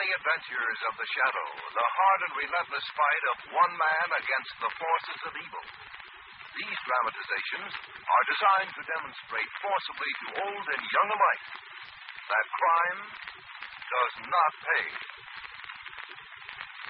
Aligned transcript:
The 0.00 0.16
adventures 0.16 0.80
of 0.88 0.94
the 0.96 1.08
shadow, 1.12 1.48
the 1.76 1.88
hard 1.92 2.20
and 2.24 2.32
relentless 2.40 2.88
fight 2.96 3.24
of 3.36 3.52
one 3.52 3.74
man 3.76 4.08
against 4.16 4.54
the 4.56 4.72
forces 4.80 5.20
of 5.28 5.32
evil. 5.36 5.66
These 6.56 6.78
dramatizations 6.88 7.72
are 8.08 8.24
designed 8.32 8.72
to 8.80 8.88
demonstrate 8.96 9.50
forcibly 9.60 10.12
to 10.24 10.26
old 10.40 10.66
and 10.72 10.82
young 10.88 11.10
alike 11.12 11.44
that 12.32 12.46
crime 12.48 13.00
does 13.12 14.14
not 14.24 14.52
pay. 14.64 14.86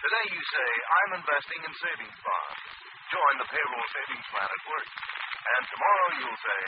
Today 0.06 0.26
you 0.30 0.42
say, 0.46 0.68
I'm 0.70 1.12
investing 1.18 1.60
in 1.66 1.72
savings 1.82 2.18
bonds. 2.22 2.62
Join 3.10 3.34
the 3.42 3.48
payroll 3.50 3.86
savings 3.90 4.26
plan 4.30 4.46
at 4.54 4.62
work. 4.70 4.88
And 5.50 5.62
tomorrow 5.66 6.08
you'll 6.14 6.42
say, 6.46 6.62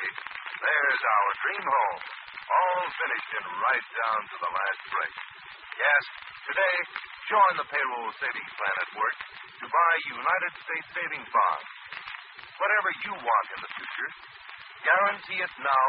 there's 0.59 1.03
our 1.07 1.31
dream 1.39 1.65
home, 1.71 2.03
all 2.51 2.83
finished 2.99 3.31
and 3.31 3.47
right 3.63 3.89
down 3.95 4.21
to 4.27 4.37
the 4.43 4.51
last 4.51 4.83
brick. 4.91 5.15
Yes, 5.73 6.05
today, 6.49 6.77
join 7.31 7.53
the 7.59 7.69
payroll 7.69 8.11
savings 8.19 8.53
plan 8.59 8.77
at 8.83 8.91
work 8.99 9.19
to 9.63 9.67
buy 9.71 9.93
United 10.11 10.53
States 10.67 10.89
savings 10.91 11.31
bonds. 11.31 11.69
Whatever 12.59 12.91
you 13.07 13.13
want 13.15 13.47
in 13.55 13.61
the 13.63 13.73
future, 13.79 14.11
guarantee 14.83 15.41
it 15.43 15.55
now 15.63 15.89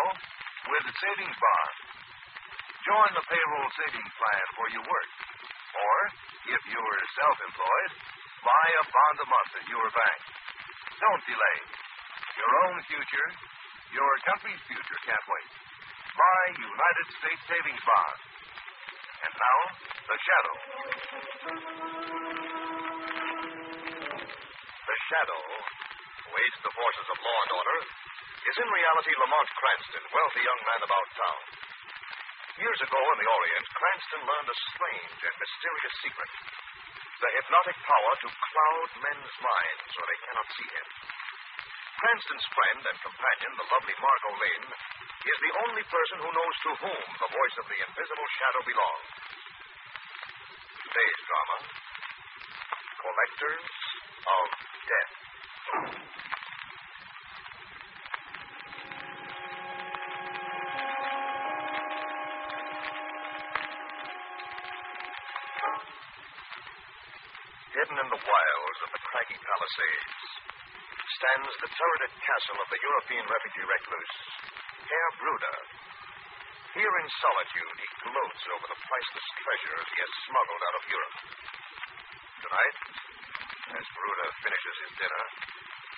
with 0.69 0.85
savings 0.97 1.37
bonds. 1.37 1.77
Join 2.83 3.09
the 3.15 3.25
payroll 3.31 3.69
savings 3.79 4.13
plan 4.19 4.45
where 4.59 4.71
you 4.75 4.81
work. 4.83 5.11
Or, 5.73 5.97
if 6.53 6.61
you're 6.69 6.99
self 7.17 7.37
employed, 7.47 7.91
buy 8.43 8.67
a 8.77 8.83
bond 8.91 9.17
a 9.23 9.27
month 9.27 9.51
at 9.57 9.65
your 9.71 9.87
bank. 9.89 10.19
Don't 10.99 11.23
delay. 11.25 11.59
Your 12.37 12.53
own 12.67 12.77
future, 12.89 13.29
your 13.93 14.13
country's 14.25 14.61
future 14.67 14.99
can't 15.05 15.25
wait. 15.29 15.49
Buy 16.13 16.41
United 16.61 17.07
States 17.21 17.43
savings 17.49 17.83
bonds. 17.87 18.32
And 19.23 19.33
now, 19.33 19.59
the 20.07 20.17
shadow. 20.19 20.55
The 24.83 24.97
Shadow, 25.09 25.41
who 25.41 26.29
aids 26.37 26.59
the 26.59 26.73
forces 26.75 27.07
of 27.07 27.17
law 27.23 27.39
and 27.47 27.51
order, 27.55 27.77
is 27.83 28.55
in 28.59 28.67
reality 28.67 29.13
Lamont 29.15 29.49
Cranston, 29.55 30.03
wealthy 30.11 30.43
young 30.43 30.61
man 30.67 30.81
about 30.83 31.07
town. 31.15 31.41
Years 32.59 32.79
ago 32.83 32.99
in 32.99 33.17
the 33.23 33.29
Orient, 33.31 33.67
Cranston 33.73 34.21
learned 34.27 34.49
a 34.51 34.57
strange 34.75 35.19
and 35.23 35.35
mysterious 35.39 35.95
secret 36.03 36.31
the 37.23 37.31
hypnotic 37.39 37.79
power 37.87 38.13
to 38.19 38.27
cloud 38.27 38.89
men's 38.99 39.35
minds 39.39 39.83
so 39.95 39.99
they 40.03 40.19
cannot 40.27 40.47
see 40.59 40.69
him. 40.75 40.87
Cranston's 42.03 42.47
friend 42.51 42.81
and 42.83 42.97
companion, 42.99 43.51
the 43.55 43.67
lovely 43.71 43.95
Margot 43.95 44.35
Lane, 44.43 44.67
is 45.23 45.39
the 45.39 45.55
only 45.63 45.83
person 45.87 46.17
who 46.19 46.31
knows 46.35 46.55
to 46.67 46.71
whom 46.83 47.05
the 47.15 47.29
voice 47.31 47.55
of 47.63 47.65
the 47.71 47.79
invisible 47.79 48.29
shadow 48.35 48.61
belongs. 48.67 49.07
Today's 50.83 51.21
drama 51.23 51.57
Collectors 52.99 53.67
of 54.27 54.47
Death. 54.83 55.13
Hidden 67.73 67.95
in 67.95 68.09
the 68.11 68.21
wilds 68.21 68.79
of 68.83 68.89
the 68.91 69.01
craggy 69.07 69.39
Palisades 69.39 70.23
stands 71.15 71.51
the 71.63 71.71
turreted 71.71 72.13
castle 72.19 72.59
of 72.59 72.67
the 72.67 72.79
European 72.83 73.23
refugee 73.23 73.65
recluse, 73.67 74.15
Herr 74.83 75.09
Bruder. 75.15 75.57
Here 76.73 76.95
in 76.99 77.07
solitude, 77.21 77.75
he 77.79 77.87
gloats 78.03 78.43
over 78.49 78.65
the 78.67 78.79
priceless 78.83 79.27
treasures 79.39 79.87
he 79.93 79.99
has 80.03 80.13
smuggled 80.27 80.63
out 80.67 80.75
of 80.81 80.83
Europe. 80.89 81.17
Tonight, 82.43 82.77
as 83.79 83.85
Bruder 83.93 84.29
finishes 84.43 84.75
his 84.83 84.93
dinner, 84.99 85.23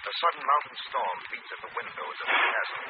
a 0.06 0.14
sudden 0.22 0.44
mountain 0.46 0.78
storm 0.86 1.18
beats 1.34 1.50
at 1.50 1.62
the 1.66 1.72
windows 1.74 2.18
of 2.22 2.28
the 2.30 2.40
castle. 2.46 2.86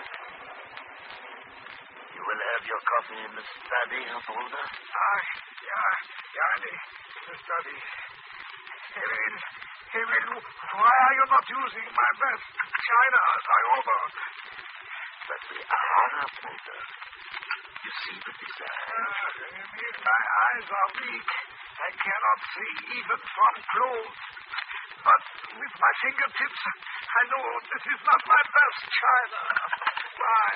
You 2.11 2.23
will 2.25 2.41
have 2.43 2.63
your 2.67 2.81
coffee 2.83 3.21
in 3.21 3.33
the 3.37 3.45
study, 3.45 4.01
Herr 4.03 4.23
Bruder? 4.27 4.65
Ah, 4.65 5.21
yeah, 5.63 5.91
yeah, 6.35 6.51
in 6.57 6.61
the, 6.65 6.73
in 6.75 7.23
the 7.31 7.37
study. 7.39 7.77
Emil, 8.99 9.35
Emil, 9.95 10.31
why 10.43 10.95
are 11.07 11.15
you 11.15 11.25
not 11.31 11.45
using 11.47 11.87
my 11.87 12.09
best 12.19 12.45
china 12.59 13.19
as 13.31 13.45
I 13.45 13.61
ordered? 13.79 14.13
But 15.25 15.41
we 15.49 15.57
are, 15.57 16.07
Herr 16.21 16.29
Bruder. 16.37 16.81
You 17.81 17.91
see 18.05 18.17
the 18.21 18.33
design. 18.37 18.85
Ah, 18.93 19.25
my 20.05 20.21
eyes 20.45 20.67
are 20.69 20.89
weak. 21.01 21.29
I 21.75 21.89
cannot 21.97 22.39
see 22.53 22.73
even 22.97 23.19
from 23.25 23.53
close. 23.73 24.17
But 25.05 25.23
with 25.57 25.73
my 25.81 25.93
fingertips, 26.01 26.61
I 26.65 27.21
know 27.29 27.45
this 27.73 27.85
is 27.89 28.01
not 28.05 28.21
my 28.25 28.43
best 28.53 28.79
china. 28.85 29.41
Why? 30.17 30.49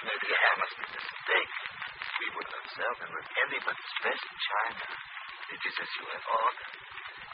Maybe 0.00 0.28
Herr 0.32 0.54
must 0.60 0.76
be 0.80 0.86
mistaken. 0.96 1.64
We 2.20 2.26
would 2.36 2.48
not 2.52 2.66
serve 2.76 2.98
him 3.00 3.12
with 3.16 3.28
anybody's 3.48 3.94
best 4.04 4.24
china. 4.28 4.86
It 5.56 5.60
is 5.60 5.76
as 5.76 5.90
you 6.00 6.04
have 6.08 6.26
ordered. 6.28 6.74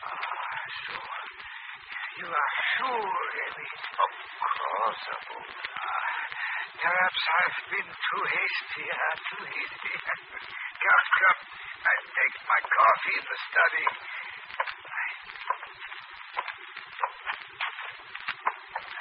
Ah, 0.03 0.63
sure. 0.83 1.23
You 2.23 2.27
are 2.31 2.55
sure, 2.75 3.27
Emil. 3.51 3.75
Of 3.99 4.13
course, 4.41 5.03
Herr 5.11 5.23
Bruder. 5.27 6.16
Perhaps 6.77 7.22
I've 7.27 7.60
been 7.71 7.91
too 7.91 8.25
hasty, 8.27 8.84
uh, 8.91 9.15
too 9.31 9.44
hasty. 9.47 9.94
come, 10.82 11.06
come. 11.16 11.41
I'll 11.87 12.09
take 12.10 12.37
my 12.43 12.60
coffee 12.66 13.16
in 13.16 13.27
the 13.27 13.38
study. 13.47 13.87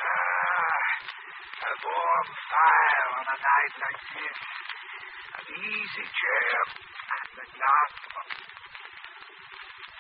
Ah, 0.06 0.82
a 1.66 1.72
warm 1.82 2.28
fire 2.30 3.08
on 3.18 3.26
a 3.26 3.38
night 3.42 3.74
like 3.82 4.02
this. 4.14 4.38
An 5.36 5.46
easy 5.66 6.06
chair 6.06 6.58
and 6.66 7.34
a 7.42 7.48
glass 7.50 7.94
of... 8.14 8.26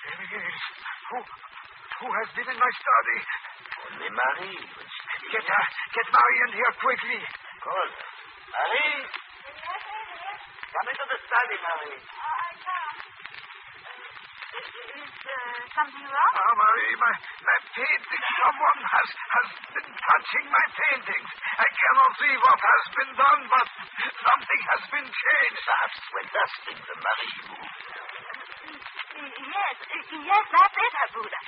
There 0.05 0.21
it 0.21 0.33
is. 0.37 0.59
Who, 1.09 1.17
who 1.21 2.07
has 2.13 2.29
been 2.37 2.49
in 2.49 2.59
my 2.61 2.71
study? 2.77 3.19
Only 3.89 4.09
Marie 4.13 4.61
when 4.61 4.87
she 4.89 5.01
came. 5.09 5.31
Get 5.33 5.45
her, 5.49 5.65
get 5.97 6.07
Marie 6.13 6.41
in 6.45 6.51
here 6.53 6.73
quickly. 6.77 7.21
Her. 7.65 7.87
Marie! 8.53 9.01
Come 10.69 10.85
into 10.85 11.05
the 11.09 11.17
study, 11.17 11.57
Marie. 11.65 11.97
Is 14.85 15.17
uh, 15.25 15.59
something 15.73 16.05
wrong? 16.05 16.33
Ah, 16.45 16.53
Marie, 16.61 16.93
my, 17.01 17.13
my 17.41 17.57
painting. 17.73 18.23
Someone 18.37 18.81
has, 18.85 19.09
has 19.09 19.49
been 19.73 19.89
touching 19.97 20.45
my 20.45 20.65
paintings. 20.77 21.29
I 21.57 21.65
cannot 21.73 22.11
see 22.21 22.33
what 22.37 22.59
has 22.61 22.83
been 23.01 23.11
done, 23.17 23.41
but 23.49 23.67
something 24.13 24.61
has 24.69 24.81
been 24.93 25.09
changed. 25.09 25.61
Perhaps 25.65 25.97
when 26.13 26.25
dusting 26.37 26.79
the 26.85 26.95
Marie. 27.01 27.33
Yes, 29.25 29.77
yes, 30.05 30.45
that's 30.53 30.77
it, 30.85 30.93
Bruder. 31.17 31.43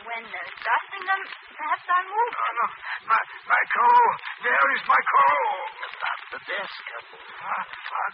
When 0.00 0.24
uh, 0.24 0.40
dusting 0.64 1.04
them, 1.04 1.22
perhaps 1.52 1.84
I 1.84 2.00
moved. 2.08 2.36
Oh, 2.40 2.52
no. 2.56 2.66
My, 3.04 3.20
my 3.20 3.62
coal. 3.68 4.08
Where 4.40 4.66
is 4.72 4.82
my 4.88 4.96
coal? 4.96 5.48
Above 5.76 6.22
the 6.32 6.40
desk, 6.40 6.80
Herr 6.88 7.04
Bruder. 7.04 7.36
Ah, 7.44 7.64
on, 7.68 8.12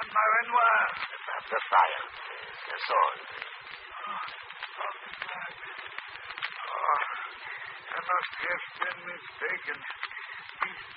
on 0.00 0.06
my 0.16 0.26
Renoir. 0.32 0.80
Above 0.96 1.44
the 1.52 1.60
fireplace. 1.68 2.60
That's 2.66 2.88
all. 2.88 3.16
Oh, 6.66 7.00
I 7.86 8.00
must 8.00 8.32
have 8.40 8.64
been 8.80 8.98
mistaken. 9.06 9.78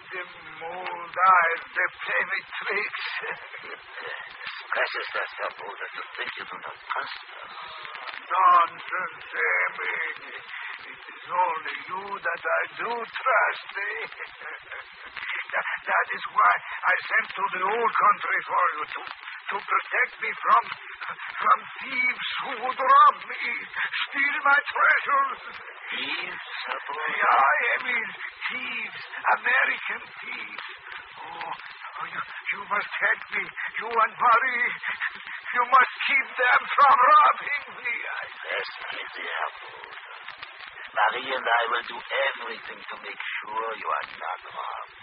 the 0.09 0.23
mold 0.63 1.15
eyes, 1.19 1.61
they 1.67 1.87
play 1.99 2.21
me 2.31 2.39
tricks. 2.63 3.05
Precious 4.71 5.09
us, 5.19 5.31
Herr 5.35 5.53
Bruder, 5.59 5.89
to 5.99 6.01
think 6.15 6.31
you 6.39 6.45
do 6.47 6.57
not 6.63 6.77
trust 6.79 7.27
us. 7.43 8.08
Nonsense, 8.29 9.25
Emil. 9.33 9.97
It 10.85 11.01
is 11.01 11.25
only 11.33 11.77
you 11.89 12.03
that 12.13 12.43
I 12.45 12.61
do 12.77 12.91
trust, 12.93 13.69
eh? 13.73 14.05
that, 15.49 16.07
is 16.13 16.25
why 16.29 16.53
I 16.53 16.93
sent 17.09 17.27
to 17.33 17.43
the 17.57 17.63
old 17.65 17.93
country 17.97 18.39
for 18.45 18.65
you, 18.77 18.83
to, 18.85 19.01
to 19.01 19.55
protect 19.65 20.13
me 20.21 20.29
from, 20.45 20.63
from 21.41 21.59
thieves 21.81 22.27
who 22.45 22.51
would 22.69 22.79
rob 22.79 23.15
me, 23.25 23.43
steal 24.05 24.35
my 24.45 24.59
treasures. 24.61 25.41
Thieves, 25.89 26.45
Bruder? 26.85 27.17
Yeah, 27.17 27.65
Emil, 27.73 28.01
thieves, 28.45 29.01
American 29.41 30.01
thieves. 30.21 30.67
Oh, 31.17 31.49
oh 31.99 32.07
you, 32.07 32.21
you 32.55 32.61
must 32.71 32.91
help 32.95 33.21
me, 33.35 33.43
you 33.43 33.87
and 33.91 34.13
Marie. 34.15 34.71
You 35.49 35.63
must 35.67 35.93
keep 36.07 36.27
them 36.39 36.61
from 36.71 36.95
robbing 36.95 37.65
me. 37.83 37.95
I 37.99 38.25
Herr 38.47 39.49
Bruder. 39.59 40.19
Marie 40.95 41.31
and 41.35 41.47
I 41.47 41.61
will 41.73 41.85
do 41.89 41.97
everything 41.99 42.79
to 42.79 42.95
make 43.03 43.21
sure 43.43 43.67
you 43.75 43.89
are 43.89 44.09
not 44.19 44.39
robbed 44.45 44.98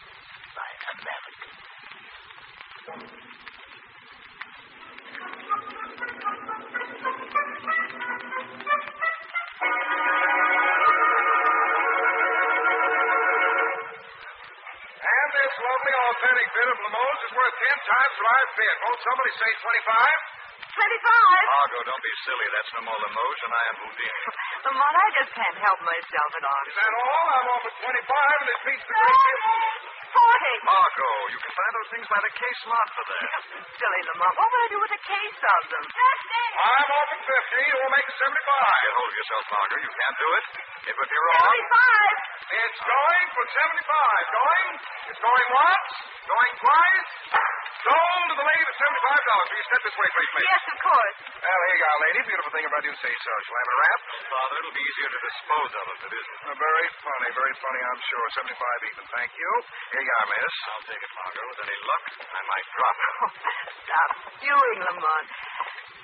bit 16.66 16.74
of 16.74 16.82
Limoges 16.82 17.22
is 17.30 17.32
worth 17.38 17.54
ten 17.62 17.78
times 17.78 18.14
what 18.18 18.26
I've 18.26 18.52
bid. 18.58 18.74
Won't 18.82 18.98
somebody 19.06 19.32
say 19.38 19.50
25? 19.86 20.74
Twenty-five. 20.74 21.44
Margot, 21.46 21.82
don't 21.86 22.02
be 22.02 22.14
silly. 22.26 22.46
That's 22.50 22.70
no 22.74 22.80
more 22.90 22.98
Limoges 23.06 23.38
than 23.46 23.52
I 23.54 23.62
am 23.70 23.76
Houdini. 23.86 24.22
Lamont, 24.66 24.96
I 24.98 25.06
just 25.14 25.30
can't 25.30 25.58
help 25.62 25.78
myself 25.86 26.30
at 26.34 26.42
all. 26.42 26.62
Is 26.66 26.74
that 26.74 26.90
all? 26.90 27.26
I'm 27.38 27.48
off 27.54 27.64
at 27.70 27.74
25, 27.86 27.86
and 27.86 28.48
this 28.50 28.60
beats 28.66 28.82
the 28.82 28.94
great 28.98 29.14
deal. 29.14 29.75
Forty. 30.16 30.54
Margot, 30.64 31.16
you 31.36 31.38
can 31.44 31.52
find 31.52 31.72
those 31.76 31.90
things 31.92 32.06
by 32.08 32.20
the 32.24 32.32
case 32.32 32.60
lot 32.72 32.88
for 32.96 33.04
that. 33.04 33.40
Silly 33.76 34.02
Lamont. 34.08 34.32
What 34.40 34.48
will 34.48 34.62
I 34.64 34.68
do 34.72 34.78
with 34.80 34.94
a 34.96 35.02
case 35.04 35.40
of 35.44 35.60
them? 35.68 35.84
Fifty. 35.92 36.44
I'm 36.56 36.88
off 36.88 37.10
at 37.12 37.20
50. 37.20 37.68
You'll 37.68 37.92
make 37.92 38.08
75. 38.16 38.24
Get 38.24 38.92
hold 38.96 39.10
of 39.12 39.16
yourself, 39.20 39.44
Margot. 39.52 39.78
You 39.84 39.92
can't 39.92 40.16
do 40.16 40.28
it. 40.40 40.44
It 40.88 40.94
would 40.96 41.10
be 41.12 41.20
wrong. 41.20 41.44
Seventy-five. 41.44 42.16
It's 42.56 42.80
going 42.86 43.26
for 43.36 43.44
75. 43.44 44.36
Going? 44.40 44.68
It's 45.12 45.20
going 45.20 45.48
once? 45.52 45.90
Going 46.24 46.54
twice? 46.64 47.10
Sold 47.86 48.26
to 48.26 48.34
the 48.34 48.46
lady 48.50 48.64
for 48.66 48.74
$75. 48.82 49.46
Will 49.46 49.58
you 49.62 49.66
step 49.70 49.82
this 49.86 49.94
way, 49.96 50.08
please, 50.10 50.32
miss? 50.34 50.46
Yes, 50.50 50.64
of 50.74 50.78
course. 50.82 51.16
Well, 51.38 51.60
here 51.70 51.78
you 51.78 51.86
are, 51.86 51.98
lady. 52.02 52.20
Beautiful 52.26 52.50
thing 52.50 52.64
if 52.66 52.74
I 52.74 52.82
do 52.82 52.92
say 52.98 53.12
so. 53.14 53.32
Shall 53.46 53.54
I 53.56 53.60
have 53.62 53.70
a 53.70 53.78
wrap? 53.78 54.00
Father, 54.26 54.54
it'll 54.58 54.74
be 54.76 54.84
easier 54.90 55.10
to 55.14 55.20
dispose 55.22 55.72
of 55.78 55.84
if 55.94 56.00
it 56.02 56.12
isn't. 56.18 56.38
Uh, 56.42 56.54
very 56.58 56.86
funny, 57.06 57.28
very 57.30 57.54
funny, 57.62 57.80
I'm 57.86 58.02
sure. 58.10 58.24
75 58.42 58.90
even, 58.90 59.04
thank 59.14 59.30
you. 59.38 59.50
Here 59.94 60.02
you 60.02 60.14
are, 60.18 60.26
miss. 60.34 60.54
I'll 60.74 60.86
take 60.90 60.98
it, 60.98 61.12
Margot. 61.14 61.46
With 61.46 61.60
any 61.62 61.78
luck, 61.86 62.04
I 62.26 62.40
might 62.50 62.66
drop 62.74 62.96
it. 62.98 63.14
Stop 63.86 64.10
spewing, 64.34 64.78
Lamont. 64.82 65.26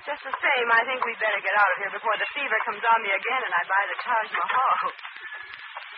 Just 0.07 0.23
the 0.23 0.35
same, 0.39 0.67
I 0.71 0.81
think 0.87 0.99
we'd 1.03 1.19
better 1.19 1.39
get 1.43 1.55
out 1.55 1.71
of 1.71 1.77
here 1.83 1.93
before 1.95 2.15
the 2.19 2.27
fever 2.35 2.59
comes 2.67 2.83
on 2.83 2.99
me 3.03 3.11
again 3.11 3.41
and 3.43 3.53
I 3.55 3.63
buy 3.67 3.83
the 3.91 3.97
Taj 4.03 4.27
Mahal. 4.35 4.87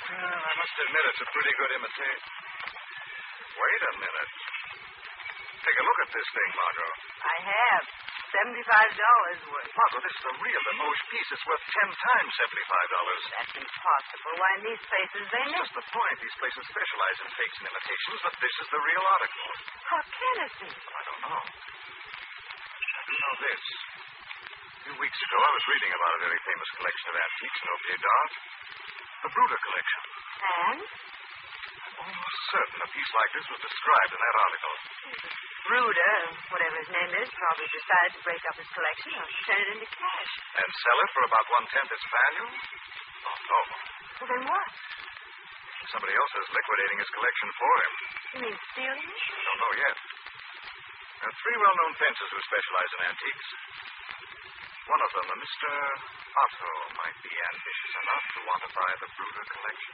Well, 0.05 0.41
I 0.45 0.53
must 0.61 0.75
admit 0.81 1.03
it's 1.09 1.21
a 1.25 1.29
pretty 1.33 1.53
good 1.57 1.71
imitation. 1.77 2.21
Wait 3.57 3.81
a 3.81 3.91
minute. 3.97 4.29
Take 5.65 5.77
a 5.81 5.85
look 5.85 5.99
at 6.05 6.09
this 6.13 6.27
thing, 6.29 6.51
Margot. 6.53 6.91
I 7.25 7.35
have. 7.41 7.83
Seventy-five 8.35 8.91
dollars 8.99 9.39
worth. 9.47 9.69
Margot, 9.73 10.01
this 10.05 10.13
is 10.13 10.25
a 10.27 10.35
real 10.43 10.61
Limoges 10.69 11.03
piece. 11.09 11.29
It's 11.33 11.45
worth 11.47 11.65
ten 11.71 11.89
times 11.89 12.29
seventy-five 12.35 12.87
dollars. 12.91 13.21
That's 13.33 13.55
impossible. 13.63 14.33
Why, 14.37 14.49
in 14.59 14.61
these 14.69 14.83
places 14.85 15.23
they 15.31 15.45
That's 15.55 15.65
miss. 15.65 15.77
the 15.79 15.85
point. 15.89 16.15
These 16.21 16.37
places 16.37 16.61
specialize 16.69 17.17
in 17.23 17.29
fakes 17.33 17.57
and 17.63 17.67
imitations, 17.71 18.19
but 18.27 18.33
this 18.43 18.55
is 18.61 18.67
the 18.75 18.81
real 18.81 19.03
article. 19.07 19.49
How 19.89 20.01
can 20.05 20.35
it 20.45 20.53
be? 20.61 20.69
I 20.69 21.01
don't 21.05 21.21
know. 21.31 21.41
I 21.45 23.01
do 23.07 23.13
know 23.15 23.35
this. 23.45 23.63
A 23.65 24.79
few 24.85 24.95
weeks 25.01 25.19
ago, 25.21 25.37
I 25.41 25.51
was 25.55 25.63
reading 25.65 25.91
about 25.95 26.11
a 26.13 26.21
very 26.29 26.39
famous 26.45 26.69
collection 26.77 27.05
of 27.09 27.15
antiques 27.17 27.59
in 27.63 27.67
objets 27.73 28.01
d'art. 28.05 28.31
The 29.25 29.29
Bruder 29.33 29.59
collection. 29.65 30.01
And? 30.45 30.79
Almost 31.95 32.39
certain 32.51 32.79
a 32.83 32.89
piece 32.93 33.11
like 33.15 33.31
this 33.33 33.47
was 33.49 33.61
described 33.65 34.11
in 34.13 34.21
that 34.21 34.37
article. 34.45 34.75
Bruder, 35.65 35.97
eh? 35.97 36.25
whatever 36.53 36.77
his 36.77 36.91
name 36.93 37.11
is, 37.17 37.27
probably 37.33 37.65
decided 37.73 38.11
to 38.13 38.21
break 38.21 38.43
up 38.45 38.55
his 38.61 38.69
collection 38.69 39.11
or 39.17 39.25
turn 39.49 39.59
it 39.65 39.69
into 39.73 39.89
cash. 39.89 40.31
And 40.61 40.69
sell 40.69 40.97
it 41.01 41.09
for 41.09 41.23
about 41.25 41.45
one-tenth 41.49 41.89
its 41.89 42.05
value? 42.05 42.47
Oh, 43.25 43.37
no. 43.49 43.59
Well, 44.21 44.29
then 44.29 44.43
what? 44.45 44.69
Somebody 45.89 46.13
else 46.13 46.33
is 46.37 46.47
liquidating 46.53 46.97
his 47.01 47.09
collection 47.09 47.49
for 47.57 47.73
him. 47.81 47.93
You 48.29 48.39
mean 48.45 48.57
stealing 48.73 49.09
it? 49.09 49.21
Don't 49.25 49.59
know 49.65 49.73
yet. 49.81 49.97
There 51.25 51.29
are 51.33 51.37
three 51.41 51.57
well-known 51.57 51.93
fencers 51.97 52.29
who 52.29 52.39
specialize 52.45 52.91
in 52.93 53.01
antiques. 53.09 53.47
One 54.85 55.01
of 55.01 55.11
them, 55.17 55.27
a 55.33 55.37
Mr. 55.41 55.69
Otto, 56.29 56.71
might 56.93 57.17
be 57.25 57.33
ambitious 57.33 57.93
enough 58.05 58.25
to 58.37 58.39
want 58.45 58.61
to 58.61 58.69
buy 58.69 58.91
the 59.01 59.09
Bruder 59.17 59.45
collection. 59.49 59.93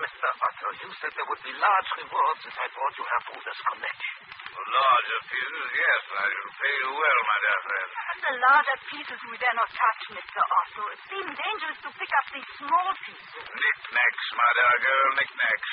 Mr. 0.00 0.28
Otto, 0.32 0.68
you 0.80 0.88
said 0.96 1.12
there 1.12 1.28
would 1.28 1.44
be 1.44 1.52
large 1.60 1.90
rewards 2.00 2.42
if 2.48 2.56
I 2.56 2.66
brought 2.72 2.94
you 2.96 3.04
Herr 3.04 3.22
Bruder's 3.28 3.60
collection. 3.68 4.16
Larger 4.60 5.20
pieces, 5.28 5.68
yes. 5.76 6.02
I 6.08 6.24
shall 6.24 6.52
pay 6.56 6.74
you 6.80 6.90
well, 6.96 7.20
my 7.28 7.38
dear 7.44 7.60
friend. 7.68 7.88
The 8.20 8.34
larger 8.40 8.78
pieces 8.88 9.18
we 9.28 9.36
dare 9.36 9.56
not 9.60 9.70
touch, 9.72 10.02
Mr. 10.16 10.40
Otto. 10.40 10.82
It 10.88 11.00
seems 11.04 11.32
dangerous 11.36 11.78
to 11.84 11.90
pick 12.00 12.12
up 12.16 12.26
these 12.32 12.50
small 12.60 12.88
pieces. 13.04 13.44
Knickknacks, 13.44 14.26
my 14.40 14.50
dear 14.56 14.76
girl, 14.88 15.08
knickknacks. 15.20 15.72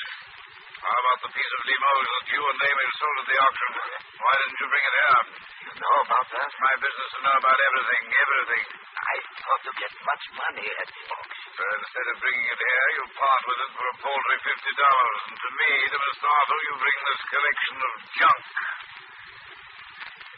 How 0.78 0.94
about 0.94 1.20
the 1.26 1.32
piece 1.34 1.52
of 1.58 1.60
Limoges 1.66 2.10
that 2.14 2.26
you 2.30 2.40
and 2.46 2.58
Damien 2.62 2.92
sold 2.98 3.16
at 3.18 3.26
the 3.26 3.38
auction? 3.42 3.70
Why 4.18 4.32
didn't 4.38 4.58
you 4.62 4.68
bring 4.70 4.84
it 4.88 4.94
here? 4.94 5.22
You 5.58 5.72
know 5.74 5.96
about 6.06 6.26
that? 6.30 6.46
It's 6.48 6.60
my 6.62 6.74
business 6.78 7.08
to 7.12 7.20
know 7.26 7.36
about 7.38 7.58
everything, 7.58 8.02
everything. 8.14 8.64
I 8.98 9.14
thought 9.42 9.62
to 9.66 9.72
get 9.74 9.92
much 10.06 10.24
money 10.38 10.66
at 10.70 10.88
the 10.88 11.02
auction. 11.18 11.48
So 11.58 11.62
instead 11.82 12.06
of 12.08 12.16
bringing 12.22 12.46
it 12.46 12.60
here, 12.62 12.86
you 12.94 13.02
part 13.18 13.42
with 13.50 13.60
it 13.66 13.70
for 13.74 13.86
a 13.90 13.94
paltry 13.98 14.38
fifty 14.46 14.72
dollars. 14.78 15.20
And 15.28 15.38
to 15.38 15.50
me, 15.58 15.70
to 15.90 15.98
Mr. 15.98 16.26
Otto, 16.30 16.56
you 16.62 16.72
bring 16.78 16.98
this 17.10 17.22
collection 17.26 17.76
of 17.82 17.92
junk. 18.14 18.42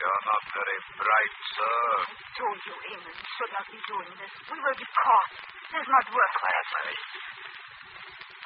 You're 0.01 0.25
not 0.25 0.45
very 0.57 0.79
bright, 0.97 1.35
sir. 1.53 1.81
I 2.01 2.29
told 2.41 2.59
you, 2.65 2.75
Eamon, 2.89 3.17
should 3.37 3.53
not 3.53 3.67
be 3.69 3.81
doing 3.85 4.13
this. 4.17 4.33
We 4.49 4.57
will 4.57 4.79
be 4.81 4.89
caught. 4.89 5.33
This 5.69 5.85
is 5.85 5.89
not 5.93 6.07
work. 6.17 6.33
Quiet, 6.41 6.67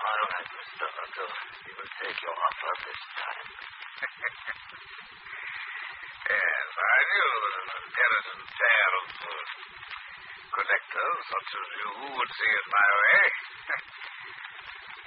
Right, 0.04 0.48
Mr. 0.52 0.84
Otto. 0.84 1.26
We 1.64 1.72
will 1.80 1.92
take 1.96 2.18
your 2.20 2.36
offer 2.36 2.72
this 2.84 3.02
time. 3.16 3.48
Yes, 6.28 6.68
I 6.76 6.98
knew 7.08 7.32
that 7.40 7.54
an 7.56 7.68
intelligent 7.88 8.44
pair 8.52 8.88
of 9.00 9.06
collectors 10.52 11.18
such 11.24 11.50
as 11.56 11.68
you 11.80 11.88
would 12.20 12.30
see 12.36 12.52
it 12.52 12.66
my 12.68 12.88
way. 13.00 13.24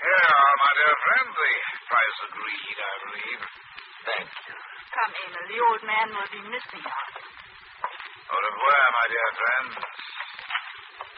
Here 0.01 0.25
are, 0.34 0.56
my 0.66 0.72
dear 0.82 0.96
friend, 0.98 1.27
the 1.30 1.51
price 1.94 2.18
agreed, 2.34 2.77
I 2.82 2.94
believe. 3.06 3.42
Thank 4.01 4.30
you. 4.34 4.56
Come, 4.98 5.13
Eamon. 5.13 5.46
The 5.46 5.60
old 5.62 5.84
man 5.86 6.08
will 6.10 6.32
be 6.34 6.42
missing 6.50 6.84
us. 6.89 7.13
Au 8.34 8.38
revoir, 8.42 8.82
my 8.98 9.06
dear 9.13 9.30
friend. 9.38 9.70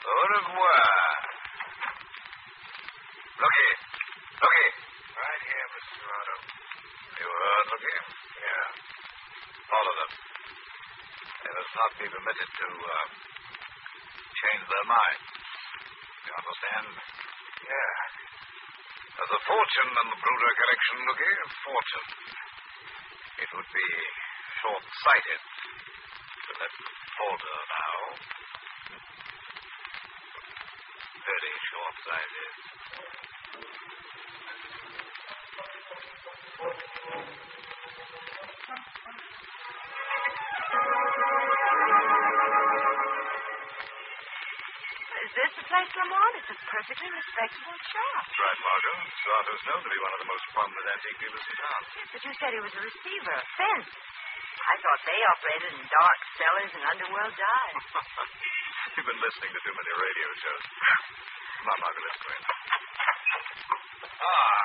Au 0.03 0.19
revoir. 0.35 1.08
Looky. 3.39 3.71
Looky. 4.43 4.67
Right 5.15 5.43
here, 5.47 5.67
Mr. 5.71 6.03
Otto. 6.11 6.35
You 7.23 7.27
heard, 7.31 7.65
Looky? 7.71 7.95
Yeah. 8.35 8.67
Follow 9.63 9.93
them. 9.95 10.11
They 11.39 11.51
must 11.55 11.73
not 11.79 11.91
be 12.03 12.05
permitted 12.11 12.49
to 12.51 12.67
uh, 12.67 13.05
change 14.43 14.63
their 14.67 14.87
minds. 14.91 15.27
You 16.27 16.33
understand? 16.35 16.85
Yeah. 17.63 17.95
There's 19.15 19.35
a 19.39 19.41
fortune 19.47 19.87
in 19.87 20.07
the 20.11 20.19
Bruder 20.19 20.53
collection, 20.59 20.97
Looky. 21.07 21.31
A 21.31 21.47
fortune. 21.63 22.07
It 23.39 23.49
would 23.55 23.69
be 23.71 23.87
short-sighted 24.59 25.41
to 26.43 26.51
let 26.59 26.71
them 26.75 26.91
falter 27.15 27.55
now. 27.71 27.95
Is 45.29 45.31
this 45.37 45.51
the 45.53 45.65
place, 45.69 45.91
Lamont? 45.93 46.33
It's 46.41 46.49
a 46.49 46.57
perfectly 46.65 47.09
respectable 47.13 47.77
shop. 47.93 48.25
That's 48.25 48.39
right, 48.41 48.59
Margot. 48.65 48.97
Sarto's 49.21 49.63
known 49.69 49.81
to 49.85 49.89
be 49.93 49.99
one 50.01 50.13
of 50.17 50.19
the 50.25 50.29
most 50.33 50.45
prominent 50.57 50.87
antique 50.89 51.19
dealers 51.21 51.45
in 51.45 51.55
town. 51.61 51.81
Yes, 51.93 52.07
but 52.09 52.21
you 52.25 52.33
said 52.41 52.49
he 52.57 52.61
was 52.65 52.73
a 52.73 52.81
receiver, 52.89 53.37
a 53.37 53.45
fence. 53.53 53.89
I 54.69 54.75
thought 54.85 55.01
they 55.01 55.19
operated 55.33 55.71
in 55.73 55.85
dark 55.89 56.19
cellars 56.37 56.71
and 56.77 56.83
underworld 56.93 57.33
dives. 57.33 57.85
You've 58.95 59.09
been 59.09 59.21
listening 59.21 59.51
to 59.53 59.59
too 59.65 59.73
many 59.73 59.93
radio 59.97 60.27
shows. 60.45 60.63
Come 60.69 61.69
on, 61.73 61.77
Margot, 61.81 62.01
let's 62.05 62.19
go 62.21 62.29
in. 62.29 62.43
Ah, 64.19 64.61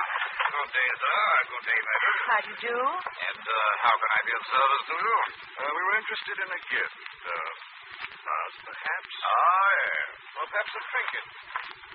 good 0.53 0.71
day, 0.77 0.91
sir. 1.01 1.21
Good 1.49 1.65
day, 1.65 1.81
madam. 1.81 2.15
How 2.29 2.41
do 2.45 2.49
you 2.53 2.59
do? 2.69 2.77
And 2.77 3.43
uh, 3.49 3.71
how 3.85 3.95
can 3.97 4.11
I 4.13 4.21
be 4.29 4.33
of 4.35 4.45
service 4.45 4.85
to 4.93 4.95
you? 5.01 5.17
Uh, 5.57 5.71
we 5.73 5.83
were 5.89 5.97
interested 6.05 6.37
in 6.37 6.49
a 6.53 6.61
gift. 6.69 6.99
Uh, 7.25 7.53
flowers, 8.25 8.57
perhaps? 8.61 9.13
Ah, 9.25 9.71
yes. 9.73 10.09
Well, 10.37 10.49
perhaps 10.53 10.73
a 10.75 10.83
trinket. 10.85 11.27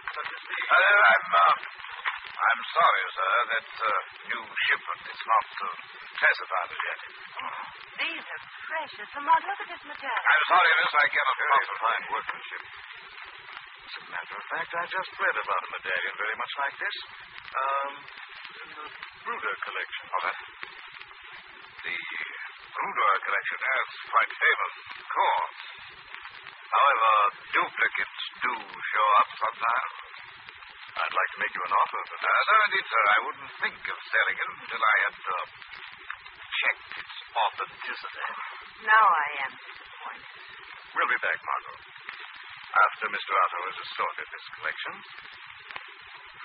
Such 0.09 0.29
as 0.33 0.41
these. 0.49 0.67
Uh, 0.69 1.11
I'm, 1.13 1.25
uh, 1.29 1.53
I'm 2.29 2.61
sorry, 2.71 3.03
sir, 3.13 3.31
that 3.49 3.69
uh, 3.81 3.89
new 4.29 4.43
shipment 4.45 5.03
is 5.09 5.21
not 5.25 5.47
uh, 5.49 5.67
classified 6.19 6.69
as 6.69 6.81
yet. 6.85 6.99
Oh, 7.39 7.61
these 7.99 8.25
are 8.29 8.43
precious. 8.69 9.09
Lamont, 9.17 9.43
look 9.43 9.59
at 9.59 9.69
this 9.73 9.83
metallic. 9.89 10.23
I'm 10.29 10.45
sorry, 10.49 10.71
miss, 10.79 10.93
I 10.93 11.07
cannot 11.09 11.37
very 11.39 11.67
fine 11.79 12.03
workmanship. 12.13 12.63
As 13.89 13.93
a 13.97 14.03
matter 14.13 14.35
of 14.37 14.45
fact, 14.53 14.69
I 14.77 14.83
just 14.85 15.11
read 15.17 15.37
about 15.39 15.61
a 15.65 15.69
medallion 15.73 16.13
very 16.15 16.35
much 16.37 16.53
like 16.61 16.75
this. 16.77 16.95
Um, 17.49 17.91
in 18.59 18.69
the 18.77 18.85
Bruder 19.25 19.55
collection. 19.65 20.03
Oh, 20.13 20.21
that? 20.29 20.37
The 21.79 21.97
Bruder 22.69 23.13
collection, 23.25 23.57
yes, 23.59 23.87
quite 24.13 24.31
famous, 24.37 24.73
of 24.99 25.07
course. 25.09 25.59
However, 26.69 27.13
duplicates 27.49 28.21
do 28.45 28.53
show 28.61 29.07
up 29.19 29.29
sometimes. 29.41 29.93
I'd 30.89 31.15
like 31.15 31.31
to 31.35 31.39
make 31.39 31.53
you 31.53 31.63
an 31.63 31.73
offer, 31.73 32.01
but... 32.09 32.21
Uh, 32.25 32.41
no, 32.49 32.55
indeed, 32.69 32.87
sir. 32.89 33.03
I 33.03 33.19
wouldn't 33.25 33.53
think 33.61 33.79
of 33.89 33.97
selling 34.09 34.37
it 34.39 34.49
until 34.49 34.81
I 34.81 34.95
had 35.05 35.17
uh, 35.19 35.45
checked 36.59 36.91
its 36.97 37.15
authenticity. 37.35 38.27
Now 38.89 39.05
I 39.05 39.27
am 39.45 39.51
disappointed. 39.59 40.33
We'll 40.97 41.11
be 41.13 41.19
back, 41.21 41.39
Margot. 41.39 41.77
After 42.69 43.05
Mr. 43.09 43.31
Otto 43.33 43.59
has 43.69 43.77
assorted 43.81 44.27
this 44.29 44.45
collection. 44.57 44.93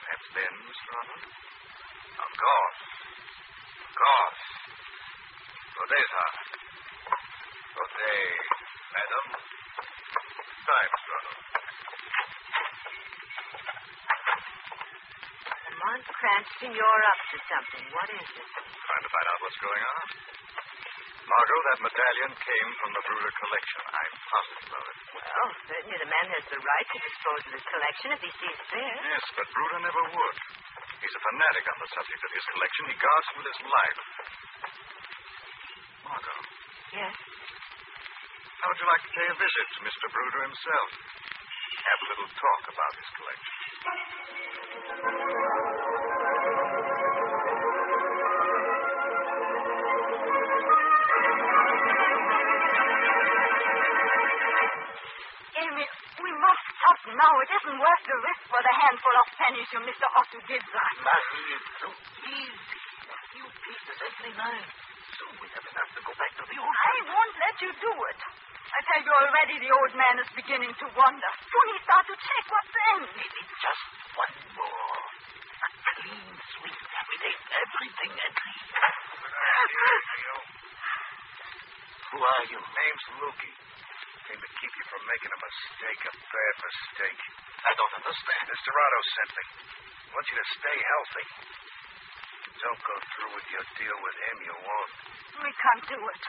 Perhaps 0.05 0.29
then, 0.37 0.53
Mr. 0.69 0.89
Otto? 0.97 1.17
Of 2.15 2.31
course. 2.37 2.81
Of 3.85 3.93
course. 3.97 4.43
Good 5.75 5.91
day, 5.91 6.05
sir. 6.05 6.29
Good 7.75 7.93
day, 7.99 8.23
madam. 8.95 9.27
Bye, 10.65 10.89
Otto. 15.95 16.13
Cranston, 16.19 16.71
you're 16.75 17.03
up 17.07 17.21
to 17.31 17.37
something. 17.47 17.85
What 17.95 18.09
is 18.11 18.27
it? 18.35 18.49
Trying 18.51 19.05
to 19.07 19.11
find 19.15 19.27
out 19.31 19.39
what's 19.47 19.61
going 19.63 19.85
on. 19.85 20.07
Margot, 21.25 21.61
that 21.73 21.79
medallion 21.81 22.31
came 22.37 22.69
from 22.83 22.91
the 22.93 23.03
Bruder 23.09 23.33
collection. 23.39 23.81
I'm 23.89 24.13
positive 24.29 24.73
of 24.77 24.85
it. 24.85 24.97
Well, 25.15 25.51
certainly 25.71 25.97
the 26.05 26.11
man 26.11 26.27
has 26.37 26.45
the 26.53 26.61
right 26.61 26.87
to 26.93 26.99
dispose 27.01 27.43
of 27.49 27.53
his 27.57 27.65
collection 27.71 28.09
if 28.13 28.21
he 28.27 28.31
sees 28.43 28.59
fit. 28.69 28.97
Yes, 29.09 29.25
but 29.39 29.47
Bruder 29.55 29.81
never 29.89 30.03
would. 30.05 30.37
He's 31.01 31.15
a 31.17 31.23
fanatic 31.25 31.65
on 31.65 31.77
the 31.81 31.89
subject 31.97 32.21
of 32.29 32.31
his 32.37 32.45
collection. 32.53 32.83
He 32.93 32.97
guards 33.01 33.27
it 33.31 33.35
with 33.41 33.49
his 33.55 33.61
life. 33.65 33.99
Margot, 36.05 36.41
Yes. 36.93 37.15
how 38.61 38.67
would 38.69 38.79
you 38.85 38.89
like 38.91 39.03
to 39.09 39.13
pay 39.17 39.27
a 39.33 39.37
visit 39.41 39.67
to 39.75 39.79
Mr. 39.89 40.05
Bruder 40.13 40.43
himself? 40.45 40.89
Have 41.85 42.01
a 42.01 42.07
little 42.09 42.31
talk 42.41 42.63
about 42.73 42.93
his 42.97 43.09
collection. 43.13 44.65
Emil, 55.55 55.93
we 56.25 56.31
must 56.41 56.65
stop 56.79 56.99
now. 57.15 57.33
It 57.45 57.51
isn't 57.53 57.79
worth 57.79 58.03
the 58.07 58.19
risk 58.25 58.43
for 58.51 58.61
the 58.63 58.75
handful 58.75 59.15
of 59.21 59.27
pennies 59.39 59.69
your 59.73 59.83
Mr. 59.87 60.07
Otto 60.19 60.39
gives 60.49 60.71
us. 60.73 60.95
Marie, 61.05 61.55
it's 61.55 61.71
so 61.83 61.89
easy. 62.29 62.81
A 63.13 63.19
few 63.35 63.47
pieces 63.65 63.99
every 64.01 64.33
night. 64.35 64.71
Soon 65.19 65.33
we 65.39 65.47
have 65.55 65.67
enough 65.69 65.91
to 65.95 66.01
go 66.03 66.13
back 66.19 66.33
to 66.39 66.45
the 66.49 66.57
old 66.59 66.75
I 66.75 66.97
won't 67.07 67.35
let 67.39 67.57
you 67.63 67.71
do 67.79 67.93
it. 68.11 68.19
I 68.75 68.83
tell 68.91 69.03
you 69.07 69.13
already 69.15 69.55
the 69.63 69.71
old 69.71 69.93
man 69.95 70.19
is 70.19 70.27
beginning 70.35 70.75
to 70.75 70.87
wonder. 70.99 71.31
Soon 71.47 71.67
he 71.71 71.79
start 71.87 72.05
to 72.11 72.17
check 72.19 72.45
what 72.51 72.67
then. 72.75 72.99
Maybe 73.07 73.41
just 73.63 73.85
one 74.19 74.35
more. 74.59 74.99
A 75.63 75.69
clean 75.95 76.35
sweep 76.59 76.81
with 76.83 77.23
everything 77.55 78.13
at 78.19 78.35
least. 78.35 78.69
Who 82.11 82.19
are 82.19 82.45
you? 82.51 82.59
Name's 82.59 83.07
Lukey. 83.23 83.53
Came 84.27 84.43
to 84.43 84.51
keep 84.59 84.73
you 84.75 84.85
from 84.91 85.03
making 85.07 85.31
a 85.31 85.39
mistake, 85.39 86.01
a 86.11 86.13
bad 86.15 86.55
mistake. 86.59 87.21
I 87.63 87.71
don't 87.79 87.95
understand. 87.95 88.43
Mr. 88.51 88.71
Otto 88.75 89.01
sent 89.07 89.31
me. 89.39 89.45
I 89.55 90.11
want 90.19 90.27
you 90.35 90.37
to 90.43 90.47
stay 90.51 90.79
healthy. 90.83 91.27
Don't 92.63 92.83
go 92.87 92.97
through 93.15 93.33
with 93.35 93.47
your 93.51 93.67
deal 93.77 93.99
with 94.03 94.17
him, 94.31 94.37
you 94.47 94.57
won't. 94.57 94.93
We 95.43 95.51
can't 95.59 95.85
do 95.91 95.99
it. 95.99 96.23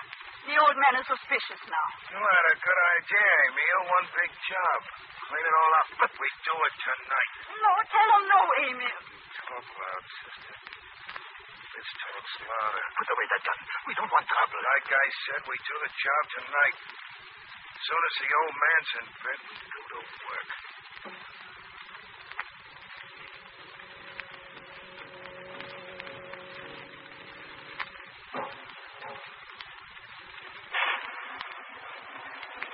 The 0.45 0.55
old 0.61 0.77
man 0.77 0.93
is 1.01 1.05
suspicious 1.09 1.61
now. 1.69 1.87
You 2.13 2.21
had 2.21 2.45
a 2.53 2.57
good 2.61 2.79
idea, 3.01 3.29
Emil. 3.49 3.79
One 3.89 4.07
big 4.13 4.31
job. 4.45 4.79
Clean 5.25 5.45
it 5.45 5.55
all 5.57 5.73
up. 5.81 5.87
But 6.05 6.11
we 6.21 6.27
do 6.45 6.53
it 6.53 6.75
tonight. 6.85 7.31
No, 7.49 7.71
tell 7.89 8.09
him 8.13 8.23
no, 8.29 8.41
Emil. 8.69 9.01
Talk 9.45 9.65
loud, 9.65 10.05
sister. 10.21 10.53
This 11.73 11.89
talks 11.97 12.33
louder. 12.45 12.85
Put 12.93 13.07
away 13.09 13.25
that 13.29 13.41
gun. 13.45 13.59
We 13.89 13.93
don't 13.97 14.11
want 14.11 14.25
trouble. 14.29 14.61
Like 14.61 14.89
I 14.89 15.07
said, 15.25 15.41
we 15.49 15.57
do 15.65 15.75
the 15.81 15.91
job 15.97 16.23
tonight. 16.41 16.77
As 16.77 17.81
soon 17.89 18.01
as 18.05 18.15
the 18.21 18.29
old 18.37 18.55
man's 18.57 18.91
in 19.01 19.05
bed, 19.25 19.39
we 19.49 19.55
go 19.65 19.81
to 19.97 19.99
work. 20.29 20.49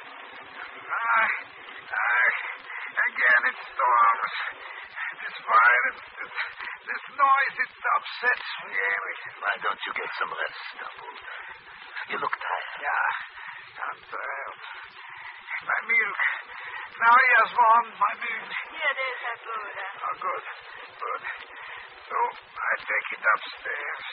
Aye, 0.01 1.35
aye. 1.91 2.35
Again 3.07 3.41
it 3.51 3.57
storms. 3.71 4.33
This 5.21 5.35
fire, 5.45 5.83
this, 5.91 6.01
this, 6.17 6.33
this 6.89 7.03
noise, 7.13 7.55
it 8.21 8.29
upsets 8.29 8.49
me, 8.61 8.73
Emil. 8.77 9.19
Why 9.41 9.53
don't 9.65 9.81
you 9.81 9.93
get 9.97 10.09
some 10.21 10.29
rest, 10.29 10.61
Double? 10.77 11.13
You 12.13 12.17
look 12.21 12.35
tired. 12.37 12.77
Yeah, 12.85 13.81
I'm 13.81 13.99
tired. 14.13 14.61
My 15.65 15.79
milk. 15.89 16.19
Now 17.01 17.15
he 17.17 17.27
has 17.41 17.51
one, 17.57 17.87
my 17.97 18.13
milk. 18.21 18.49
Here, 18.77 18.93
there's 18.93 19.21
that 19.25 19.39
good. 19.41 19.73
Uh, 19.73 20.05
Oh, 20.05 20.15
good, 20.21 20.45
good. 21.01 21.23
So 22.09 22.17
I 22.21 22.71
take 22.85 23.07
it 23.17 23.23
upstairs. 23.25 24.05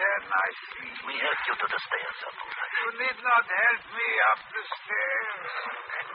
Then 0.00 0.22
I 0.32 0.46
sleep. 0.64 0.96
We 1.04 1.14
help 1.20 1.40
you 1.44 1.54
to 1.60 1.66
the 1.68 1.80
stairs, 1.80 2.16
Double. 2.24 2.48
You 2.48 2.88
need 3.04 3.18
not 3.20 3.44
help 3.44 3.82
me 4.00 4.08
up 4.32 4.40
the 4.48 4.62
stairs. 4.64 5.44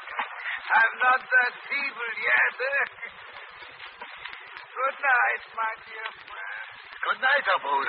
I'm 0.81 0.93
not 1.05 1.21
that 1.21 1.53
feeble 1.69 2.13
yet. 2.17 2.55
eh? 2.65 2.85
Good 4.73 4.97
night, 5.05 5.43
my 5.53 5.71
dear 5.85 6.09
friend. 6.25 6.44
Good 7.05 7.21
night, 7.21 7.43
now, 7.45 7.61
Emil, 7.61 7.85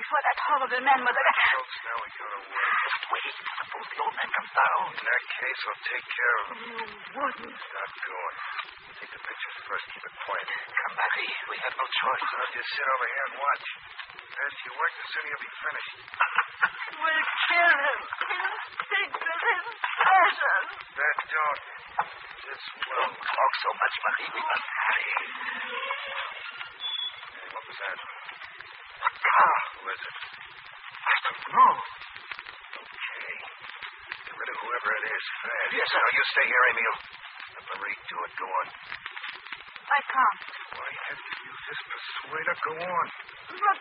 before 0.00 0.22
that 0.24 0.38
horrible 0.48 0.80
man 0.80 1.00
with 1.04 1.12
the... 1.12 1.24
Folks, 1.52 1.76
now 1.84 1.96
we 2.00 2.08
go 2.16 2.24
to 2.24 2.40
work. 2.48 2.72
Just 2.88 3.04
wait. 3.12 3.36
Suppose 3.36 3.86
the 3.92 3.98
old 4.00 4.14
man 4.16 4.28
comes 4.32 4.52
down. 4.56 4.80
In 4.96 5.04
that 5.04 5.24
case, 5.28 5.60
I'll 5.66 5.82
take 5.92 6.06
care 6.08 6.34
of 6.36 6.44
him. 6.46 6.56
You 6.56 7.20
wouldn't. 7.20 7.52
Stop 7.52 7.90
going. 8.00 8.36
Take 8.96 9.12
the 9.12 9.22
pictures 9.28 9.56
first. 9.68 9.84
Keep 9.92 10.04
it 10.08 10.14
quiet. 10.24 10.48
Come, 10.48 10.94
Marie. 10.96 11.32
We 11.52 11.56
have 11.68 11.74
no 11.76 11.84
choice. 11.84 12.28
I'll 12.32 12.52
just 12.56 12.70
sit 12.72 12.86
over 12.86 13.06
here 13.12 13.26
and 13.28 13.36
watch. 13.44 13.66
As 14.36 14.52
you 14.68 14.70
work, 14.76 14.92
the 15.00 15.06
sooner 15.16 15.28
you'll 15.32 15.44
be 15.48 15.54
finished. 15.64 15.96
We'll 16.96 17.28
kill 17.44 17.76
him. 17.76 18.00
He'll 18.24 18.56
think 18.88 19.12
of 19.12 19.38
his 19.46 19.64
passion. 19.84 20.62
That 20.96 21.16
don't. 21.28 21.60
This 22.46 22.62
will. 22.72 23.04
Don't 23.04 23.16
talk 23.20 23.52
so 23.60 23.70
much, 23.76 23.94
Marie. 24.00 24.30
We 24.32 24.40
must 24.40 24.66
hurry. 24.80 25.12
What 27.52 27.64
was 27.68 27.78
that? 27.84 27.98
A 28.00 29.10
car. 29.12 29.56
Who 29.76 29.84
is 29.92 30.02
it? 30.08 30.16
I 30.16 31.14
don't 31.20 31.42
know. 31.52 31.74
Okay. 32.80 33.28
Get 34.24 34.34
rid 34.40 34.48
of 34.48 34.56
whoever 34.56 34.90
it 34.96 35.04
is 35.04 35.24
fast. 35.44 35.70
Yes, 35.76 35.86
sir. 35.92 36.00
Now, 36.00 36.10
you 36.16 36.24
stay 36.32 36.46
here, 36.48 36.64
Emil. 36.72 36.94
Let 37.60 37.64
Marie 37.76 37.98
do 38.08 38.16
it. 38.24 38.32
Go 38.40 38.46
on. 38.48 38.66
I 38.72 40.00
can't. 40.06 40.40
Why 40.80 40.88
have 41.12 41.20
you 41.20 41.34
used 41.44 41.64
this 41.68 41.80
persuader? 41.92 42.56
Go 42.56 42.72
on. 42.88 43.06
But 43.52 43.78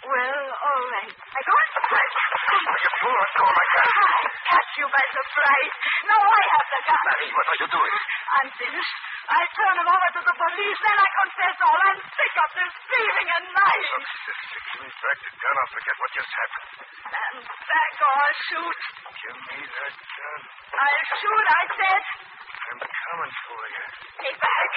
Well, 0.00 0.44
all 0.48 0.82
right. 0.96 1.12
I 1.12 1.40
go 1.44 1.52
on. 1.52 1.68
You 1.70 2.90
fool, 3.00 3.16
let 3.20 3.32
go 3.36 3.44
of 3.44 3.52
my 3.52 3.66
gun. 3.76 3.88
Catch 4.48 4.70
you 4.80 4.86
by 4.88 5.04
surprise. 5.12 5.72
Now 6.08 6.20
I 6.24 6.42
have 6.56 6.66
the 6.72 6.80
gun. 6.88 7.04
Marie, 7.04 7.32
what 7.36 7.46
are 7.52 7.58
you 7.60 7.68
doing? 7.68 7.94
I'm 8.40 8.48
finished. 8.56 8.96
I 9.30 9.40
turn 9.54 9.74
him 9.76 9.88
over 9.92 10.08
to 10.16 10.22
the 10.24 10.34
police, 10.40 10.78
then 10.80 10.96
I 10.98 11.08
confess 11.20 11.56
all. 11.62 11.80
I'm 11.86 12.00
sick 12.16 12.34
of 12.40 12.50
this 12.56 12.72
thieving 12.90 13.28
and 13.30 13.44
lying. 13.54 13.88
Look, 13.94 14.06
sister, 14.24 14.58
give 14.72 14.80
me 14.82 14.90
back 14.90 15.18
the 15.20 15.30
gun. 15.36 15.54
I'll 15.60 15.70
forget 15.70 15.94
what 16.00 16.10
just 16.16 16.32
happened. 16.32 16.66
Stand 16.80 17.38
back 17.46 17.92
or 18.00 18.12
I'll 18.16 18.38
shoot. 18.48 18.78
Give 19.20 19.38
me 19.38 19.58
that 19.68 19.94
gun. 20.00 20.40
I'll 20.80 21.04
shoot, 21.20 21.46
I 21.46 21.62
said. 21.76 22.02
I'm 22.70 22.78
coming 22.78 23.34
for 23.50 23.62
you. 23.66 23.84
Stay 24.14 24.34
back. 24.38 24.70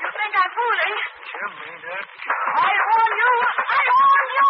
You 0.00 0.08
think 0.08 0.32
I'm 0.40 0.50
fooling? 0.56 0.96
Me 1.36 1.68
that. 1.84 2.04
I 2.32 2.72
warn 2.80 3.12
you. 3.12 3.32
I 3.60 3.82
warn 3.92 4.28
you. 4.36 4.48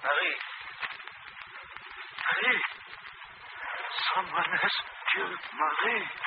Marie. 0.00 0.38
Marie. 2.24 2.62
Someone 4.16 4.50
has 4.64 4.74
killed 5.12 5.44
Marie. 5.60 6.25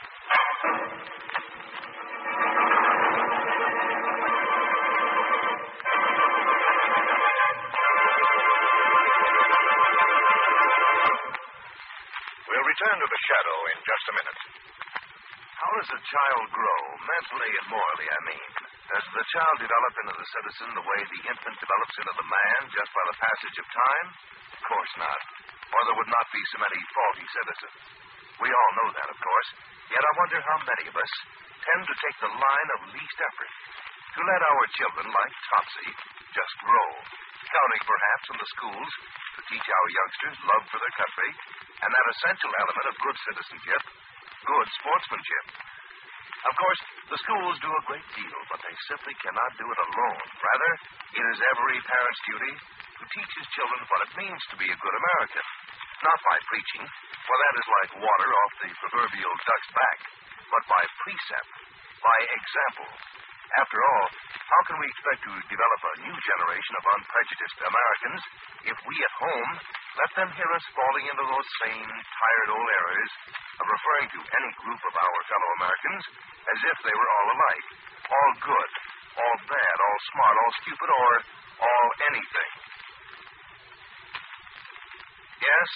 A 15.89 15.97
child 16.05 16.45
grow, 16.53 16.81
mentally 17.01 17.49
and 17.49 17.67
morally, 17.73 18.07
I 18.13 18.21
mean? 18.29 18.51
Does 18.93 19.05
the 19.09 19.25
child 19.33 19.55
develop 19.57 19.93
into 19.97 20.15
the 20.21 20.29
citizen 20.37 20.69
the 20.77 20.85
way 20.85 21.01
the 21.01 21.21
infant 21.33 21.57
develops 21.57 21.95
into 21.97 22.13
the 22.13 22.29
man 22.29 22.59
just 22.69 22.93
by 22.93 23.03
the 23.09 23.17
passage 23.17 23.57
of 23.57 23.67
time? 23.73 24.07
Of 24.53 24.61
course 24.69 24.93
not. 25.01 25.21
Or 25.73 25.81
there 25.89 25.97
would 25.97 26.13
not 26.13 26.27
be 26.29 26.45
so 26.53 26.61
many 26.61 26.77
faulty 26.93 27.25
citizens. 27.33 27.77
We 28.37 28.53
all 28.53 28.71
know 28.77 28.89
that, 29.01 29.09
of 29.09 29.17
course. 29.17 29.49
Yet 29.89 30.05
I 30.05 30.13
wonder 30.13 30.39
how 30.45 30.57
many 30.61 30.85
of 30.93 30.95
us 30.97 31.13
tend 31.57 31.81
to 31.89 31.95
take 32.05 32.17
the 32.21 32.33
line 32.37 32.69
of 32.77 32.93
least 32.93 33.17
effort. 33.25 33.53
To 34.13 34.19
let 34.29 34.41
our 34.45 34.65
children, 34.77 35.09
like 35.09 35.33
Topsy, 35.49 35.89
just 36.37 36.53
grow. 36.69 36.89
Counting 37.49 37.83
perhaps 37.89 38.25
on 38.29 38.37
the 38.37 38.49
schools 38.53 38.91
to 39.37 39.41
teach 39.49 39.67
our 39.73 39.87
youngsters 39.89 40.37
love 40.53 40.63
for 40.69 40.77
their 40.85 40.95
country 41.01 41.31
and 41.81 41.89
that 41.89 42.11
essential 42.13 42.53
element 42.61 42.87
of 42.93 42.95
good 43.01 43.17
citizenship, 43.25 43.81
good 44.45 44.67
sportsmanship. 44.77 45.68
Of 46.39 46.53
course, 46.55 46.81
the 47.11 47.19
schools 47.19 47.55
do 47.59 47.67
a 47.67 47.83
great 47.83 48.07
deal, 48.15 48.39
but 48.47 48.63
they 48.63 48.75
simply 48.87 49.11
cannot 49.19 49.51
do 49.59 49.67
it 49.67 49.79
alone. 49.91 50.23
Rather, 50.39 50.71
it 51.19 51.25
is 51.35 51.39
every 51.51 51.77
parent's 51.83 52.21
duty 52.31 52.53
to 52.55 53.03
teach 53.11 53.31
his 53.43 53.47
children 53.59 53.79
what 53.91 54.03
it 54.07 54.11
means 54.23 54.41
to 54.51 54.55
be 54.55 54.67
a 54.71 54.79
good 54.79 54.95
American. 54.95 55.45
Not 55.99 56.19
by 56.23 56.37
preaching, 56.47 56.85
for 57.27 57.35
that 57.35 57.53
is 57.59 57.67
like 57.67 57.91
water 58.07 58.29
off 58.31 58.51
the 58.63 58.71
proverbial 58.71 59.33
duck's 59.43 59.71
back, 59.75 59.99
but 60.47 60.63
by 60.71 60.83
precept, 61.03 61.51
by 61.99 62.19
example. 62.23 62.91
After 63.57 63.79
all, 63.81 64.05
how 64.29 64.61
can 64.69 64.77
we 64.77 64.85
expect 64.85 65.25
to 65.25 65.33
develop 65.49 65.81
a 65.81 65.99
new 66.05 66.13
generation 66.13 66.73
of 66.77 66.83
unprejudiced 66.85 67.59
Americans 67.65 68.21
if 68.69 68.77
we 68.85 68.95
at 69.01 69.13
home 69.17 69.51
let 69.97 70.11
them 70.15 70.29
hear 70.37 70.51
us 70.53 70.65
falling 70.77 71.05
into 71.11 71.25
those 71.27 71.49
same 71.65 71.89
tired 71.89 72.49
old 72.55 72.69
errors 72.71 73.11
of 73.59 73.65
referring 73.67 74.07
to 74.15 74.19
any 74.21 74.51
group 74.63 74.81
of 74.85 74.95
our 74.95 75.19
fellow 75.27 75.49
Americans 75.59 76.03
as 76.45 76.59
if 76.71 76.77
they 76.87 76.95
were 76.95 77.09
all 77.19 77.27
alike, 77.35 77.67
all 78.07 78.31
good, 78.39 78.71
all 79.17 79.37
bad, 79.49 79.75
all 79.81 79.99
smart, 80.13 80.35
all 80.39 80.53
stupid, 80.63 80.89
or 80.93 81.11
all 81.65 81.87
anything? 82.15 82.51
Yes, 85.41 85.69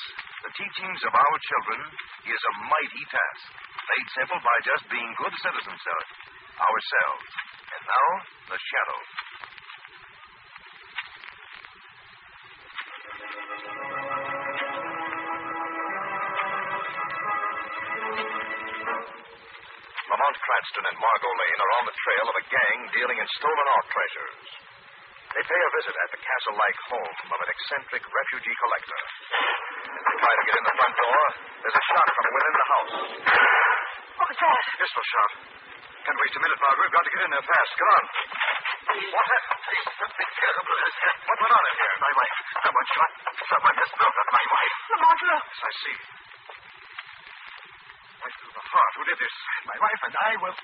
the 0.46 0.54
teachings 0.56 1.02
of 1.04 1.14
our 1.18 1.36
children 1.50 1.80
is 2.24 2.42
a 2.48 2.54
mighty 2.70 3.04
task, 3.12 3.44
made 3.92 4.08
simple 4.14 4.40
by 4.40 4.58
just 4.64 4.84
being 4.88 5.12
good 5.20 5.36
citizens 5.42 5.84
ourselves. 6.64 7.53
And 7.74 7.84
now, 7.90 8.08
the 8.54 8.60
shadow. 8.62 9.00
Lamont 20.06 20.38
Cranston 20.38 20.86
and 20.86 20.98
Margot 21.02 21.34
Lane 21.34 21.62
are 21.66 21.74
on 21.82 21.86
the 21.90 21.98
trail 21.98 22.26
of 22.30 22.36
a 22.38 22.46
gang 22.46 22.78
dealing 22.94 23.18
in 23.18 23.28
stolen 23.42 23.68
art 23.74 23.88
treasures. 23.90 24.38
They 25.34 25.42
pay 25.42 25.58
a 25.58 25.72
visit 25.74 25.96
at 25.98 26.10
the 26.14 26.22
castle 26.22 26.54
like 26.54 26.78
home 26.94 27.18
of 27.34 27.40
an 27.42 27.50
eccentric 27.58 28.06
refugee 28.06 28.54
collector. 28.62 29.02
As 29.98 30.04
they 30.06 30.16
try 30.22 30.34
to 30.38 30.46
get 30.46 30.56
in 30.62 30.66
the 30.70 30.78
front 30.78 30.94
door, 30.94 31.22
there's 31.66 31.74
a 31.82 31.86
shot 31.90 32.08
from 32.14 32.26
within 32.38 32.54
the 32.54 32.68
house. 32.70 32.94
What 34.14 34.28
was 34.30 34.38
that? 34.46 34.62
Pistol 34.78 35.06
shot. 35.10 35.32
Can't 36.04 36.20
waste 36.20 36.36
a 36.36 36.42
minute, 36.44 36.60
Margot. 36.60 36.84
We've 36.84 36.96
got 36.96 37.04
to 37.08 37.12
get 37.16 37.22
in 37.24 37.32
there 37.32 37.48
fast. 37.48 37.72
Come 37.80 37.92
on. 37.96 38.04
What 38.94 39.26
happened? 39.32 39.88
Something 40.04 40.30
terrible 40.36 40.76
has 40.84 40.96
happened. 41.00 41.26
What 41.32 41.38
went 41.40 41.54
on 41.56 41.64
in 41.64 41.76
here? 41.80 41.96
My 42.04 42.14
wife. 42.14 42.38
Someone 42.60 42.88
shot. 42.92 43.12
Someone 43.48 43.76
has 43.80 43.92
murdered 43.96 44.30
my 44.36 44.46
wife. 44.52 44.76
Lamont, 44.92 45.22
look. 45.24 45.44
Yes, 45.48 45.64
I 45.64 45.72
see. 45.80 45.98
Right 48.20 48.36
through 48.36 48.54
the 48.54 48.66
heart. 48.68 48.92
Who 49.00 49.04
did 49.08 49.20
this? 49.24 49.36
My 49.64 49.78
wife 49.80 50.02
and 50.04 50.16
I 50.16 50.32
were. 50.44 50.56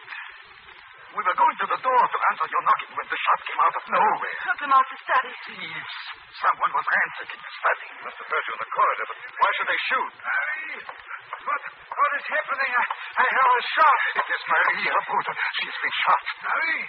We 1.10 1.21
were 1.25 1.38
going 1.39 1.58
to 1.58 1.67
the 1.71 1.80
door 1.82 2.04
to 2.06 2.17
answer 2.30 2.47
your 2.54 2.63
knocking 2.69 2.93
when 2.93 3.08
the 3.10 3.17
shot 3.17 3.39
came 3.47 3.60
out 3.63 3.75
of 3.80 3.84
nowhere. 3.89 4.38
Took 4.45 4.60
them 4.62 4.73
out 4.75 4.88
to 4.93 4.97
study. 5.02 5.32
Thieves. 5.49 5.95
Someone 6.38 6.69
was 6.69 6.86
ransacking 6.86 7.41
the 7.41 7.54
study. 7.63 7.88
Must 8.06 8.17
have 8.21 8.30
heard 8.30 8.45
you 8.45 8.54
in 8.54 8.62
the 8.62 8.71
corridor, 8.75 9.06
but 9.10 9.17
why 9.41 9.49
should 9.58 9.69
they 9.73 9.82
shoot? 9.89 10.12
Marie! 10.21 11.18
What, 11.45 11.62
what 11.63 12.12
is 12.19 12.25
happening? 12.28 12.71
I, 12.75 12.84
I 13.19 13.25
heard 13.30 13.54
a 13.60 13.63
shot. 13.75 13.99
It 14.19 14.28
is 14.28 14.43
Marie, 14.49 14.84
Herr 14.89 15.04
Bruder. 15.08 15.36
She's 15.60 15.78
been 15.80 15.95
shot. 16.04 16.23
Marie! 16.43 16.86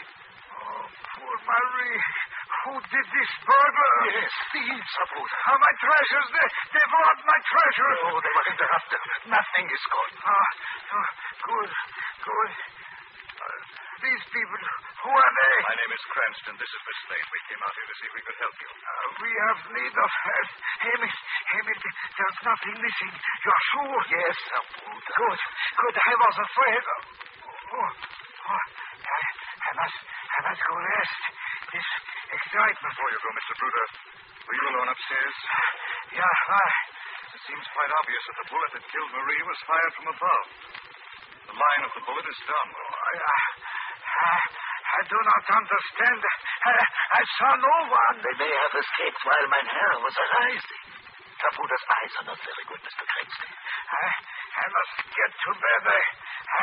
Oh, 0.50 0.84
poor 1.14 1.36
Marie. 1.46 2.00
Who 2.60 2.72
did 2.82 3.06
this 3.14 3.32
burglar? 3.46 3.96
Yes, 4.10 4.32
thieves, 4.52 4.90
Herr 4.98 5.08
Bruder. 5.14 5.38
Oh, 5.50 5.58
my 5.60 5.72
treasures. 5.80 6.28
They, 6.34 6.48
they 6.74 6.84
brought 6.90 7.20
my 7.24 7.38
treasures. 7.46 7.98
Oh, 8.10 8.18
they 8.20 8.32
were 8.34 8.48
interrupted. 8.52 9.00
Nothing 9.30 9.66
is 9.70 9.84
gone. 9.90 10.14
Ah, 10.26 10.50
oh, 10.98 11.08
good, 11.46 11.70
good. 12.26 12.50
These 14.00 14.24
people, 14.32 14.56
who 15.04 15.12
are 15.12 15.32
they? 15.36 15.54
My 15.60 15.76
name 15.76 15.92
is 15.92 16.04
Cranston. 16.08 16.56
This 16.56 16.72
is 16.72 16.80
Miss 16.88 17.00
Lane. 17.12 17.28
We 17.36 17.40
came 17.52 17.60
out 17.60 17.74
here 17.76 17.84
to 17.84 17.96
see 18.00 18.06
if 18.08 18.14
we 18.16 18.22
could 18.24 18.38
help 18.40 18.56
you. 18.56 18.70
Uh, 18.72 19.06
we 19.20 19.30
have 19.44 19.58
need 19.76 19.92
of 19.92 20.12
help. 20.24 20.50
Emil, 20.88 21.12
Emil, 21.12 21.78
there's 21.84 22.38
nothing 22.40 22.76
missing. 22.80 23.12
You're 23.44 23.64
sure? 23.76 24.00
Yes. 24.08 24.36
Good, 24.40 25.40
good. 25.40 25.94
I 26.00 26.12
was 26.16 26.36
afraid. 26.48 26.80
Oh, 26.80 27.76
oh, 27.76 27.90
I, 29.04 29.20
I 29.68 29.70
must, 29.84 29.98
I 30.00 30.38
must 30.48 30.62
go 30.64 30.74
rest. 30.80 31.20
This 31.76 31.88
excitement. 32.40 32.80
Before 32.80 33.10
you 33.12 33.20
go, 33.20 33.30
Mr. 33.36 33.52
Bruder, 33.60 33.86
were 34.48 34.56
you 34.56 34.64
alone 34.80 34.88
upstairs? 34.96 35.36
Yeah, 36.16 36.34
why? 36.48 36.68
It 37.36 37.42
seems 37.52 37.66
quite 37.76 37.92
obvious 38.00 38.22
that 38.32 38.36
the 38.40 38.48
bullet 38.48 38.70
that 38.80 38.84
killed 38.88 39.12
Marie 39.12 39.44
was 39.44 39.60
fired 39.68 39.92
from 39.92 40.06
above. 40.08 40.46
The 41.52 41.56
line 41.58 41.82
of 41.84 41.92
the 42.00 42.02
bullet 42.08 42.26
is 42.30 42.40
downward. 42.46 42.88
I, 42.96 43.12
I, 43.20 43.38
I 44.20 45.00
do 45.08 45.16
not 45.16 45.44
understand. 45.48 46.20
I, 46.20 46.72
I 46.76 47.22
saw 47.40 47.50
no 47.56 47.76
one. 47.88 48.16
They 48.20 48.36
may 48.36 48.52
have 48.52 48.74
escaped 48.76 49.22
while 49.24 49.46
mein 49.48 49.68
Herr 49.70 49.94
was 50.04 50.12
arising. 50.12 50.84
Tafuda's 51.40 51.84
eyes 51.88 52.12
are 52.20 52.26
not 52.28 52.40
very 52.44 52.64
good, 52.68 52.82
Mr. 52.84 53.00
Cranston. 53.00 53.50
I, 53.50 54.04
I 54.60 54.64
must 54.68 54.96
get 55.08 55.30
to 55.32 55.50
bed. 55.56 55.82
I, 55.88 56.00
I, 56.52 56.62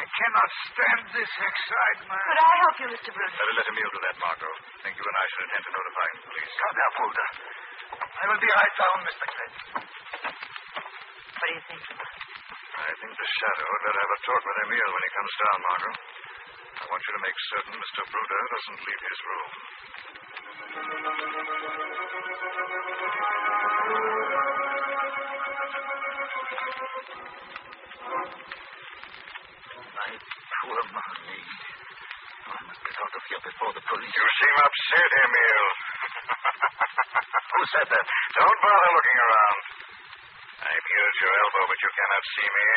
I 0.00 0.04
cannot 0.08 0.50
stand 0.64 1.02
this 1.12 1.28
excitement. 1.28 2.24
Could 2.24 2.40
I 2.40 2.54
help 2.64 2.76
you, 2.80 2.88
Mr. 2.88 3.08
Bruce? 3.12 3.34
Better 3.36 3.52
let 3.52 3.68
him 3.68 3.76
yield 3.76 3.92
to 3.92 4.00
that, 4.00 4.16
Margot. 4.16 4.54
think 4.80 4.94
you 4.96 5.04
and 5.04 5.18
I 5.20 5.26
should 5.28 5.44
attend 5.44 5.64
to 5.68 5.72
notifying 5.76 6.14
the 6.16 6.24
police. 6.24 6.52
Come 6.56 6.72
now, 6.72 6.90
Fulda. 6.96 7.26
I 8.00 8.24
will 8.32 8.40
be 8.40 8.48
right 8.48 8.74
down, 8.80 8.96
Mr. 9.04 9.24
Cranston. 9.28 9.68
What 9.84 11.44
do 11.44 11.52
you 11.52 11.62
think? 11.68 11.82
I 11.84 12.90
think 12.96 13.12
the 13.12 13.28
shadow 13.28 13.66
had 13.68 13.80
better 13.84 14.00
have 14.00 14.14
a 14.14 14.20
talk 14.24 14.40
with 14.40 14.58
Emil 14.64 14.88
when 14.88 15.02
he 15.04 15.10
comes 15.12 15.34
down, 15.36 15.58
Margot. 15.68 15.94
I 16.94 16.96
want 16.96 17.10
you 17.10 17.18
to 17.18 17.26
make 17.26 17.38
certain 17.50 17.74
Mr. 17.74 18.02
Bruder 18.06 18.42
doesn't 18.54 18.80
leave 18.86 19.02
his 19.02 19.20
room. 19.26 19.50
My 29.90 30.10
poor 30.54 30.82
Marie. 30.94 31.50
I 32.46 32.62
must 32.62 32.78
get 32.78 32.94
out 32.94 33.10
of 33.10 33.22
here 33.26 33.42
before 33.42 33.72
the 33.74 33.82
police. 33.90 34.14
You 34.14 34.28
seem 34.38 34.54
upset, 34.54 35.10
Emil. 35.18 35.66
Who 37.58 37.60
said 37.74 37.90
that? 37.90 38.06
Don't 38.38 38.58
bother 38.62 38.90
looking 38.94 39.18
around. 39.18 39.58
Here 40.62 41.06
at 41.10 41.18
your 41.26 41.34
elbow, 41.42 41.64
but 41.74 41.78
you 41.82 41.90
cannot 41.90 42.24
see 42.38 42.48
me. 42.54 42.68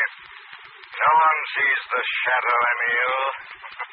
No 0.90 1.10
one 1.22 1.38
sees 1.54 1.82
the 1.86 2.02
shadow, 2.02 2.58
Emil. 2.66 3.14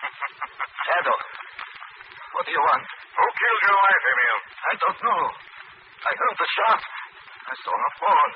Shadow. 0.96 1.12
What 1.12 2.40
What 2.40 2.44
do 2.48 2.52
you 2.56 2.64
want? 2.64 2.84
Who 2.88 3.26
killed 3.36 3.62
your 3.68 3.76
wife, 3.76 4.04
Emil? 4.16 4.38
I 4.64 4.74
don't 4.80 5.00
know. 5.04 5.24
I 6.08 6.12
heard 6.16 6.38
the 6.40 6.50
shot. 6.56 6.82
I 7.52 7.54
saw 7.60 7.74
her 7.76 7.94
fall. 8.00 8.30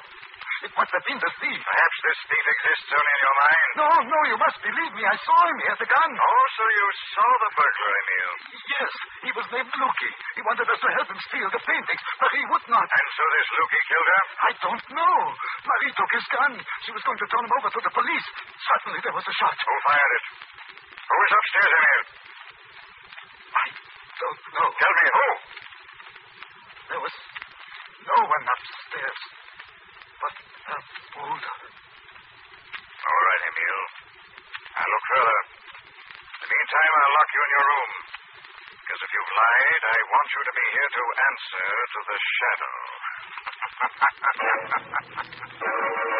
It 0.67 0.71
must 0.75 0.91
have 0.91 1.05
been 1.07 1.19
the 1.23 1.31
thief. 1.39 1.55
Perhaps 1.55 1.97
this 2.03 2.19
thief 2.27 2.45
exists 2.51 2.91
only 2.91 3.13
in 3.15 3.21
your 3.23 3.37
mind. 3.39 3.69
No, 3.79 3.89
no, 4.11 4.19
you 4.27 4.37
must 4.43 4.59
believe 4.59 4.91
me. 4.91 5.03
I 5.07 5.15
saw 5.23 5.39
him. 5.47 5.55
He 5.55 5.65
had 5.71 5.79
the 5.79 5.87
gun. 5.87 6.11
Oh, 6.19 6.45
so 6.59 6.63
you 6.67 6.87
saw 7.15 7.29
the 7.47 7.51
burglar, 7.55 7.93
Emil. 7.95 8.31
Yes, 8.75 8.91
he 9.23 9.31
was 9.39 9.47
named 9.55 9.71
Lukey. 9.79 10.11
He 10.35 10.41
wanted 10.43 10.67
us 10.67 10.79
to 10.83 10.89
help 10.99 11.07
him 11.15 11.19
steal 11.31 11.47
the 11.47 11.63
paintings, 11.63 12.03
but 12.19 12.31
he 12.35 12.43
would 12.43 12.65
not. 12.67 12.87
And 12.91 13.07
so 13.15 13.23
this 13.39 13.47
Lukey 13.55 13.81
killed 13.87 14.09
her? 14.11 14.23
I 14.35 14.51
don't 14.67 14.85
know. 14.99 15.15
Marie 15.63 15.95
took 15.95 16.11
his 16.11 16.27
gun. 16.27 16.51
She 16.83 16.91
was 16.91 17.03
going 17.07 17.19
to 17.23 17.27
turn 17.31 17.43
him 17.47 17.55
over 17.55 17.71
to 17.71 17.81
the 17.87 17.93
police. 17.95 18.27
Suddenly 18.67 18.99
there 18.99 19.15
was 19.15 19.23
a 19.23 19.35
shot. 19.39 19.55
Who 19.55 19.75
fired 19.87 20.13
it? 20.19 20.25
Who 21.07 21.15
was 21.23 21.31
upstairs, 21.39 21.71
Emil? 21.71 22.03
Don't 24.19 24.39
know. 24.51 24.67
Tell 24.75 24.93
me 24.99 25.05
who? 25.15 25.27
There 26.91 26.99
was 26.99 27.15
no 28.03 28.17
one 28.19 28.43
upstairs 28.51 29.19
but 30.19 30.33
the 30.35 30.77
Bruder. 31.15 31.57
All 32.99 33.21
right, 33.23 33.41
Emil. 33.47 33.79
I'll 34.75 34.91
look 34.91 35.05
further. 35.07 35.39
In 35.39 36.39
the 36.43 36.49
meantime, 36.51 36.91
I'll 36.99 37.15
lock 37.15 37.29
you 37.31 37.41
in 37.47 37.51
your 37.55 37.65
room. 37.71 37.91
Because 38.83 39.01
if 39.07 39.11
you've 39.15 39.33
lied, 39.39 39.83
I 39.87 39.97
want 40.11 40.27
you 40.35 40.41
to 40.43 40.53
be 40.59 40.65
here 40.75 40.91
to 40.99 41.03
answer 41.23 41.69
to 41.95 41.99
the 42.11 42.17
shadow. 42.35 42.75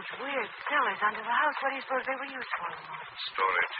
huge, 0.00 0.20
weird 0.20 0.48
cellars 0.68 1.00
under 1.04 1.20
the 1.20 1.36
house. 1.36 1.56
What 1.60 1.70
do 1.70 1.76
you 1.76 1.84
suppose 1.84 2.04
they 2.08 2.16
were 2.16 2.32
used 2.32 2.52
for, 2.56 2.70
Storage. 3.36 3.76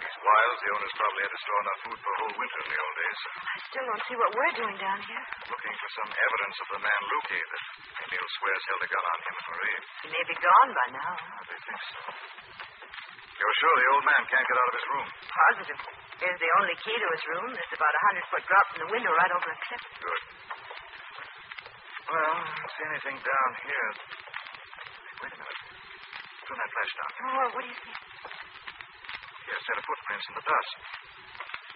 These 0.00 0.18
wilds, 0.24 0.58
the 0.64 0.70
owners 0.72 0.94
probably 0.96 1.22
had 1.28 1.32
to 1.36 1.40
store 1.44 1.60
enough 1.60 1.80
food 1.84 1.98
for 2.00 2.10
a 2.10 2.18
whole 2.24 2.34
winter 2.40 2.60
in 2.64 2.68
the 2.72 2.78
old 2.80 2.96
days. 2.96 3.20
I 3.36 3.56
still 3.68 3.84
don't 3.84 4.04
see 4.08 4.16
what 4.16 4.30
we're 4.32 4.54
doing 4.56 4.76
down 4.80 5.00
here. 5.04 5.24
Looking 5.52 5.76
for 5.76 5.90
some 6.00 6.08
evidence 6.08 6.56
of 6.56 6.68
the 6.72 6.80
man 6.80 7.00
Lukey 7.04 7.40
that 7.52 7.62
Emil 8.00 8.26
swears 8.40 8.64
held 8.64 8.80
a 8.80 8.88
gun 8.88 9.04
on 9.04 9.18
him 9.20 9.34
and 9.36 9.46
Marie. 9.52 9.78
He 10.00 10.08
may 10.08 10.24
be 10.24 10.36
gone 10.40 10.70
by 10.72 10.86
now. 10.96 11.12
They 11.52 11.60
think 11.68 11.80
so. 11.84 12.00
You're 13.40 13.56
sure 13.60 13.74
the 13.76 13.88
old 13.92 14.04
man 14.08 14.22
can't 14.24 14.46
get 14.48 14.56
out 14.56 14.68
of 14.72 14.76
his 14.80 14.86
room? 14.88 15.06
Positive. 15.28 15.80
Here's 16.20 16.40
the 16.40 16.52
only 16.60 16.76
key 16.80 16.96
to 16.96 17.08
his 17.12 17.24
room. 17.36 17.48
It's 17.56 17.72
about 17.76 17.92
a 17.92 18.02
hundred 18.08 18.24
foot 18.28 18.44
drop 18.48 18.64
from 18.72 18.80
the 18.84 18.90
window 18.92 19.12
right 19.12 19.32
over 19.36 19.48
a 19.52 19.58
cliff. 19.68 19.82
Good. 20.00 20.22
Well, 22.08 22.36
I 22.40 22.52
don't 22.56 22.72
see 22.72 22.84
anything 22.88 23.16
down 23.20 23.50
here. 23.68 23.88
Turn 26.50 26.58
that 26.58 26.66
flash 26.74 26.90
down. 26.98 27.10
Oh, 27.30 27.46
what 27.54 27.62
do 27.62 27.68
you 27.70 27.78
think? 27.78 27.94
Here, 27.94 29.54
a 29.54 29.62
set 29.70 29.78
of 29.78 29.86
footprints 29.86 30.26
in 30.26 30.34
the 30.34 30.42
dust. 30.50 30.74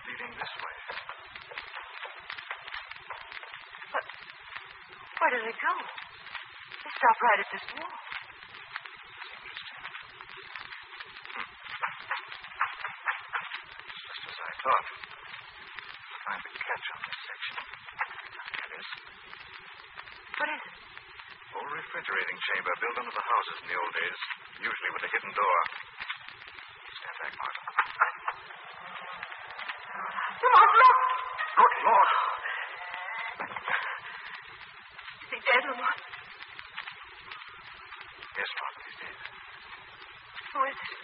Leading 0.02 0.34
this 0.34 0.50
way. 0.58 0.74
But 3.94 4.02
Where 4.02 5.30
did 5.30 5.46
they 5.46 5.54
go? 5.54 5.74
They 5.78 6.90
stopped 6.90 7.22
right 7.22 7.38
at 7.38 7.48
this 7.54 7.62
wall. 7.70 7.94
Just 13.94 14.26
as 14.26 14.38
I 14.42 14.52
thought. 14.58 14.86
Find 16.26 16.40
the 16.42 16.50
catch 16.50 16.86
on 16.90 16.98
this 16.98 17.18
section. 17.30 17.54
Here 17.62 18.66
it 18.66 18.72
is. 18.74 18.88
What 20.34 20.50
is 20.50 20.62
it? 20.66 20.76
Old 21.62 21.70
refrigerating 21.78 22.38
chamber 22.42 22.74
built 22.82 22.98
under 23.06 23.14
the 23.14 23.22
houses 23.22 23.56
in 23.62 23.70
the 23.70 23.78
old 23.78 23.94
days, 23.94 24.18
usually 24.64 24.90
with 24.96 25.04
a 25.04 25.10
hidden 25.12 25.32
door. 25.36 25.58
Stand 26.96 27.16
back, 27.20 27.32
Margot. 27.36 27.60
Lamont, 30.40 30.72
look! 30.80 30.98
Good 31.54 31.74
Lord! 31.84 32.10
Is 35.20 35.30
he 35.36 35.38
dead, 35.44 35.64
Lamont? 35.68 36.00
Yes, 38.40 38.50
Margot, 38.56 38.82
he's 38.88 38.98
dead. 39.04 39.16
Who 40.56 40.60
is 40.64 40.78
it? 40.80 41.00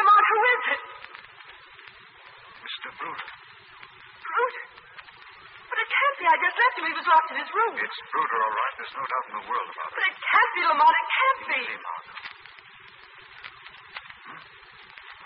Lamont, 0.00 0.24
who 0.32 0.38
is 0.48 0.64
it? 0.72 0.82
Mr. 2.64 2.88
Bruder. 2.96 3.28
Bruder. 4.24 4.64
But 5.68 5.76
it 5.76 5.88
can't 5.92 6.16
be. 6.16 6.24
I 6.24 6.36
just 6.40 6.56
left 6.56 6.74
him. 6.80 6.84
He 6.88 6.94
was 6.96 7.08
locked 7.68 7.80
in 7.80 7.84
his 7.84 7.92
room. 7.92 7.92
It's 7.92 8.00
Bruder, 8.12 8.38
all 8.40 8.54
right. 8.56 8.74
There's 8.78 8.94
no 8.96 9.04
doubt 9.04 9.24
in 9.28 9.34
the 9.38 9.46
world 9.48 9.68
about 9.68 9.88
it. 9.88 9.96
But 9.98 10.04
it. 10.08 10.08
it 10.08 10.16
can't 10.24 10.52
be, 10.56 10.62
Lamont. 10.64 10.94
It 10.96 11.08
can't 11.08 11.40
be. 11.48 11.58
Easy, 11.58 11.76
Margot. 11.78 12.16
Hmm? 14.28 14.40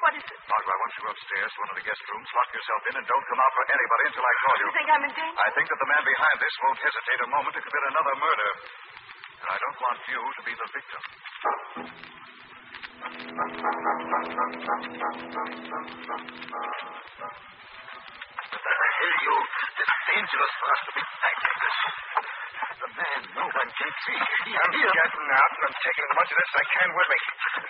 What 0.03 0.13
is 0.19 0.27
it? 0.27 0.41
Margot, 0.51 0.73
I 0.73 0.79
want 0.83 0.93
you 0.99 1.03
upstairs 1.07 1.51
to 1.53 1.59
one 1.63 1.71
of 1.71 1.77
the 1.79 1.87
guest 1.87 2.03
rooms. 2.11 2.29
Lock 2.35 2.51
yourself 2.51 2.81
in 2.91 2.95
and 2.99 3.07
don't 3.07 3.27
come 3.31 3.41
out 3.43 3.53
for 3.55 3.65
anybody 3.71 4.03
until 4.11 4.27
I 4.27 4.35
call 4.43 4.55
you. 4.59 4.67
You 4.67 4.75
think 4.75 4.91
I'm 4.91 5.05
in 5.07 5.13
danger? 5.15 5.39
I 5.39 5.49
think 5.55 5.67
that 5.71 5.79
the 5.79 5.91
man 5.91 6.03
behind 6.03 6.37
this 6.43 6.55
won't 6.63 6.81
hesitate 6.83 7.21
a 7.23 7.29
moment 7.31 7.53
to 7.55 7.63
commit 7.63 7.85
another 7.95 8.15
murder. 8.19 8.51
And 9.43 9.49
I 9.51 9.59
don't 9.59 9.79
want 9.83 9.99
you 10.07 10.21
to 10.23 10.43
be 10.47 10.55
the 10.55 10.69
victim. 10.71 11.03
Tell 11.43 11.59
you, 19.23 19.35
it's 19.83 19.97
dangerous 20.07 20.53
for 20.63 20.67
us 20.71 20.81
to 20.87 20.93
be 20.95 21.03
like 21.03 21.39
this. 21.43 22.02
The 23.03 23.11
man, 23.11 23.35
no 23.35 23.43
one 23.51 23.71
see. 23.75 24.15
I'm 24.15 24.71
getting 24.79 24.95
out, 24.95 25.51
and 25.51 25.65
I'm 25.67 25.75
taking 25.75 26.07
as 26.07 26.15
much 26.15 26.31
of 26.31 26.39
this 26.39 26.51
as 26.55 26.59
I 26.63 26.67
can 26.71 26.89
with 26.95 27.09
me. 27.11 27.19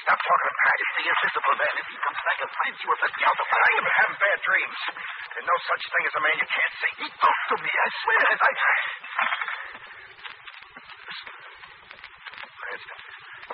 Stop 0.05 0.21
talking 0.21 0.45
to 0.45 0.57
Pat. 0.61 0.77
It's 0.77 0.93
the 0.93 1.05
invisible 1.09 1.57
man. 1.57 1.73
If 1.73 1.89
he 1.89 1.97
comes 2.05 2.21
back 2.21 2.39
and 2.45 2.51
finds 2.53 2.79
you, 2.85 2.89
it'll 2.93 3.17
be 3.17 3.25
out 3.25 3.41
of 3.41 3.49
I 3.49 3.65
ain't 3.73 3.81
been 3.81 3.97
having 3.97 4.19
bad 4.21 4.39
dreams. 4.45 4.77
There's 5.33 5.49
no 5.49 5.57
such 5.57 5.85
thing 5.89 6.05
as 6.05 6.13
a 6.13 6.21
man 6.21 6.37
you 6.37 6.49
can't 6.53 6.75
see. 6.85 6.93
He 7.01 7.09
talked 7.17 7.47
to 7.49 7.57
me, 7.65 7.73
I 7.73 7.89
swear. 7.97 8.29
I... 8.29 8.53
Cranston, 12.53 13.01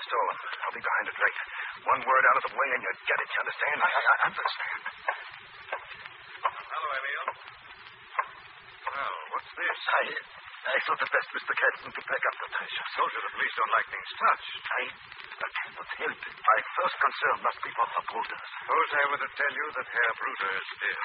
stolen. 0.03 0.37
I'll 0.59 0.75
be 0.75 0.83
behind 0.83 1.07
it 1.07 1.15
late. 1.15 1.39
One 1.95 2.03
word 2.03 2.25
out 2.27 2.43
of 2.43 2.45
the 2.51 2.55
way 2.59 2.69
and 2.75 2.83
you 2.83 2.93
get 3.07 3.19
it, 3.23 3.29
you 3.31 3.39
understand? 3.39 3.79
I, 3.87 3.91
I 3.95 4.15
understand. 4.27 4.83
Hello, 6.43 6.91
Emil. 6.91 7.27
Well, 8.83 9.15
what's 9.31 9.53
this? 9.55 9.79
I, 9.95 10.03
I 10.67 10.77
thought 10.83 10.99
it 10.99 11.11
best, 11.15 11.29
Mr. 11.31 11.53
Captain, 11.55 11.91
to 11.95 12.03
pack 12.03 12.23
up 12.27 12.37
the 12.43 12.49
treasure. 12.51 12.87
You 12.99 13.21
the 13.23 13.33
police 13.39 13.55
don't 13.55 13.73
like 13.79 13.89
things 13.95 14.11
touched. 14.19 14.55
I, 14.59 14.83
I 15.39 15.49
cannot 15.55 15.89
help 16.03 16.19
it. 16.19 16.35
My 16.43 16.59
first 16.75 16.97
concern 16.99 17.37
must 17.47 17.61
be 17.63 17.71
for 17.79 17.87
the 17.87 18.03
Bruder's. 18.11 18.43
Suppose 18.59 18.89
I 18.91 19.05
were 19.07 19.23
to 19.23 19.31
tell 19.39 19.55
you 19.55 19.67
that 19.79 19.87
Herr 19.87 20.13
Bruder 20.19 20.53
is 20.59 20.71
dead. 20.83 20.99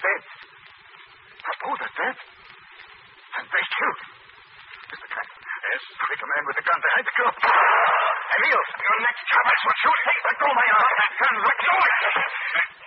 Dead. 0.00 0.22
The 1.44 1.54
Bruder 1.60 1.90
dead? 1.92 2.16
And 3.36 3.44
they 3.52 3.64
killed 3.68 4.00
him. 4.00 4.12
Mr. 4.88 5.06
Captain. 5.12 5.42
Yes? 5.68 5.82
Quick, 6.00 6.20
a 6.24 6.28
man 6.32 6.42
with 6.48 6.56
a 6.56 6.64
gun 6.64 6.80
behind 6.80 7.04
the 7.04 7.14
curtain. 7.20 7.42
Emil, 7.44 8.62
your 8.64 8.98
next 9.04 9.22
job 9.28 9.44
is 9.44 9.60
for 9.60 9.74
shooting. 9.76 10.06
Hey, 10.08 10.18
let 10.24 10.36
go 10.40 10.48
my 10.56 10.68
arm. 10.72 10.94
That 10.96 11.12
gun, 11.20 11.34
let 11.44 11.58
go 11.68 11.74
it. 11.84 12.77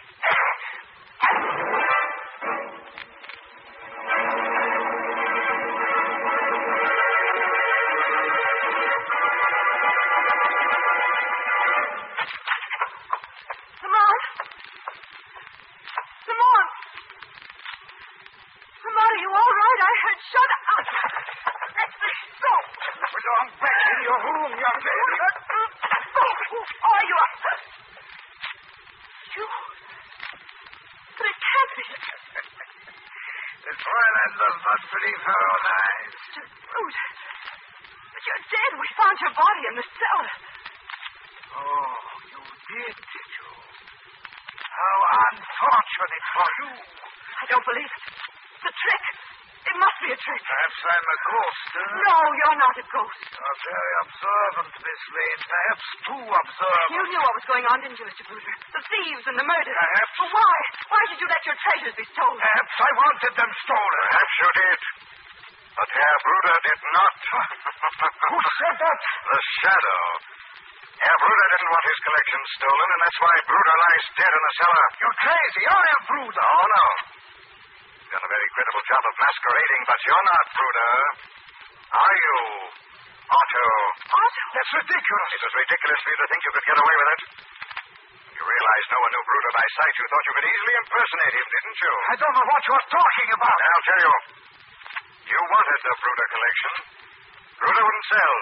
Does 34.92 35.00
not 35.00 35.00
believe 35.00 35.22
her 35.24 35.40
own 35.40 35.64
eyes. 35.72 36.12
Mr. 36.12 36.44
Bruder. 36.68 37.08
But 38.12 38.22
you're 38.28 38.44
dead. 38.52 38.72
We 38.76 38.88
found 39.00 39.16
your 39.24 39.34
body 39.40 39.64
in 39.72 39.76
the 39.80 39.86
cellar. 39.88 40.32
Oh, 41.52 41.96
you 42.28 42.42
did, 42.44 42.96
did 42.96 43.30
you? 43.40 43.50
How 44.60 44.98
unfortunate 45.32 46.26
for 46.36 46.50
you. 46.60 46.70
I 46.76 47.44
don't 47.52 47.66
believe 47.72 47.88
it. 47.88 48.04
It's 48.12 48.68
a 48.68 48.74
trick. 48.76 49.04
It 49.72 49.76
must 49.80 49.98
be 50.04 50.10
a 50.12 50.20
trick. 50.20 50.42
Perhaps 50.44 50.71
I'm 50.82 51.08
a 51.08 51.18
ghost, 51.30 51.66
huh? 51.78 51.94
No, 52.10 52.18
you're 52.34 52.60
not 52.62 52.76
a 52.82 52.86
ghost. 52.90 53.22
You're 53.32 53.60
very 53.62 53.94
observant, 54.02 54.72
Miss 54.82 55.02
Lane. 55.14 55.42
Perhaps 55.46 55.86
too 56.06 56.24
observant. 56.32 56.90
You 56.92 57.04
knew 57.12 57.22
what 57.22 57.34
was 57.38 57.48
going 57.48 57.66
on, 57.70 57.78
didn't 57.86 57.98
you, 58.02 58.08
Mr. 58.10 58.24
Bruder? 58.26 58.56
The 58.74 58.84
thieves 58.90 59.26
and 59.30 59.38
the 59.38 59.46
murder. 59.46 59.74
Perhaps. 59.78 60.14
But 60.18 60.30
why? 60.34 60.58
Why 60.90 61.02
did 61.12 61.18
you 61.22 61.28
let 61.30 61.42
your 61.46 61.58
treasures 61.62 61.96
be 61.96 62.06
stolen? 62.12 62.40
Perhaps 62.42 62.76
I 62.82 62.92
wanted 62.98 63.34
them 63.38 63.52
stolen. 63.62 64.02
Perhaps 64.10 64.34
you 64.42 64.50
did. 64.58 64.80
But 65.72 65.90
Herr 65.92 66.18
Bruder 66.26 66.58
did 66.68 66.82
not. 66.92 67.16
Who 68.32 68.38
said 68.60 68.76
that? 68.82 69.00
The 69.32 69.40
shadow. 69.62 70.02
Herr 71.02 71.18
Bruder 71.18 71.48
didn't 71.58 71.72
want 71.74 71.86
his 71.90 72.00
collection 72.06 72.42
stolen, 72.62 72.88
and 72.92 73.02
that's 73.02 73.20
why 73.22 73.34
Bruder 73.50 73.78
lies 73.82 74.06
dead 74.22 74.34
in 74.36 74.44
the 74.46 74.54
cellar. 74.62 74.86
You're 75.02 75.18
crazy. 75.18 75.64
I 75.66 75.82
am 75.82 76.02
Bruder. 76.06 76.46
Oh, 76.46 76.68
no. 76.70 76.86
You've 78.12 78.20
done 78.20 78.28
a 78.28 78.36
very 78.36 78.50
credible 78.52 78.84
job 78.92 79.04
of 79.08 79.16
masquerading, 79.24 79.82
but 79.88 80.00
you're 80.04 80.28
not 80.28 80.44
Bruder. 80.52 80.96
Are 81.96 82.16
you, 82.20 82.36
Otto? 83.24 83.68
Otto? 84.04 84.44
That's 84.52 84.72
ridiculous. 84.84 85.30
It 85.32 85.42
was 85.48 85.56
ridiculous 85.56 86.00
for 86.04 86.10
you 86.12 86.20
to 86.20 86.28
think 86.28 86.42
you 86.44 86.52
could 86.52 86.68
get 86.68 86.76
away 86.76 86.96
with 87.00 87.10
it. 87.16 87.22
You 88.36 88.44
realized 88.44 88.88
no 88.92 89.00
one 89.00 89.12
knew 89.16 89.24
Bruder 89.24 89.52
by 89.56 89.64
sight. 89.64 89.94
You 89.96 90.06
thought 90.12 90.26
you 90.28 90.36
could 90.44 90.50
easily 90.52 90.76
impersonate 90.76 91.34
him, 91.40 91.48
didn't 91.56 91.80
you? 91.80 91.94
I 92.12 92.16
don't 92.20 92.36
know 92.36 92.48
what 92.52 92.62
you're 92.68 92.88
talking 92.92 93.30
about. 93.32 93.58
I'll 93.64 93.88
tell 93.88 94.02
you. 94.04 94.14
You 95.32 95.40
wanted 95.48 95.80
the 95.80 95.94
Bruder 96.04 96.28
collection. 96.36 96.74
Bruder 97.64 97.80
wouldn't 97.80 98.08
sell. 98.12 98.36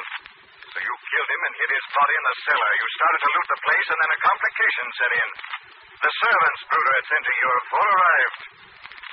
So 0.65 0.77
you 0.81 0.93
killed 0.97 1.29
him 1.29 1.41
and 1.45 1.53
hid 1.61 1.71
his 1.77 1.85
body 1.93 2.13
in 2.17 2.25
the 2.25 2.35
cellar. 2.41 2.71
You 2.73 2.87
started 2.97 3.21
to 3.21 3.29
loot 3.37 3.47
the 3.53 3.61
place, 3.69 3.87
and 3.93 3.99
then 4.01 4.11
a 4.17 4.19
complication 4.33 4.85
set 4.97 5.11
in. 5.13 5.29
The 6.09 6.13
servants 6.25 6.61
Bruder 6.73 6.93
had 6.97 7.05
sent 7.05 7.21
to 7.21 7.35
Europe 7.37 7.65
for 7.69 7.85
arrived. 7.85 8.41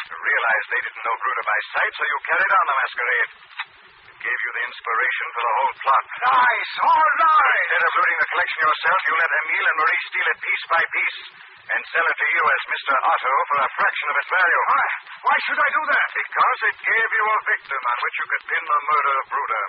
You 0.06 0.16
realized 0.16 0.66
they 0.70 0.82
didn't 0.86 1.04
know 1.06 1.16
Bruder 1.18 1.44
by 1.46 1.58
sight, 1.74 1.92
so 1.98 2.02
you 2.06 2.16
carried 2.26 2.52
on 2.54 2.64
the 2.66 2.76
masquerade. 2.78 3.30
It 4.06 4.18
gave 4.22 4.38
you 4.38 4.50
the 4.54 4.64
inspiration 4.70 5.26
for 5.34 5.42
the 5.42 5.54
whole 5.58 5.74
plot. 5.82 6.04
Lies. 6.26 6.70
All 6.86 7.10
lies. 7.26 7.66
Instead 7.66 7.82
of 7.86 7.92
looting 7.98 8.18
the 8.22 8.30
collection 8.30 8.60
yourself, 8.66 8.98
you 9.06 9.14
let 9.18 9.30
Emil 9.36 9.64
and 9.66 9.76
Marie 9.82 10.02
steal 10.06 10.28
it 10.30 10.38
piece 10.40 10.64
by 10.70 10.82
piece 10.94 11.20
and 11.66 11.80
sell 11.90 12.06
it 12.06 12.16
to 12.16 12.26
you 12.30 12.42
as 12.46 12.62
Mr. 12.70 12.94
Otto 12.94 13.34
for 13.50 13.58
a 13.58 13.68
fraction 13.74 14.06
of 14.06 14.16
its 14.22 14.30
value. 14.30 14.62
Why, 14.70 14.86
why 15.26 15.36
should 15.42 15.60
I 15.60 15.68
do 15.74 15.82
that? 15.90 16.08
Because 16.14 16.58
it 16.70 16.76
gave 16.86 17.10
you 17.10 17.24
a 17.26 17.38
victim 17.50 17.80
on 17.82 17.96
which 18.06 18.16
you 18.22 18.26
could 18.30 18.44
pin 18.46 18.62
the 18.62 18.80
murder 18.86 19.14
of 19.18 19.24
Bruder. 19.26 19.64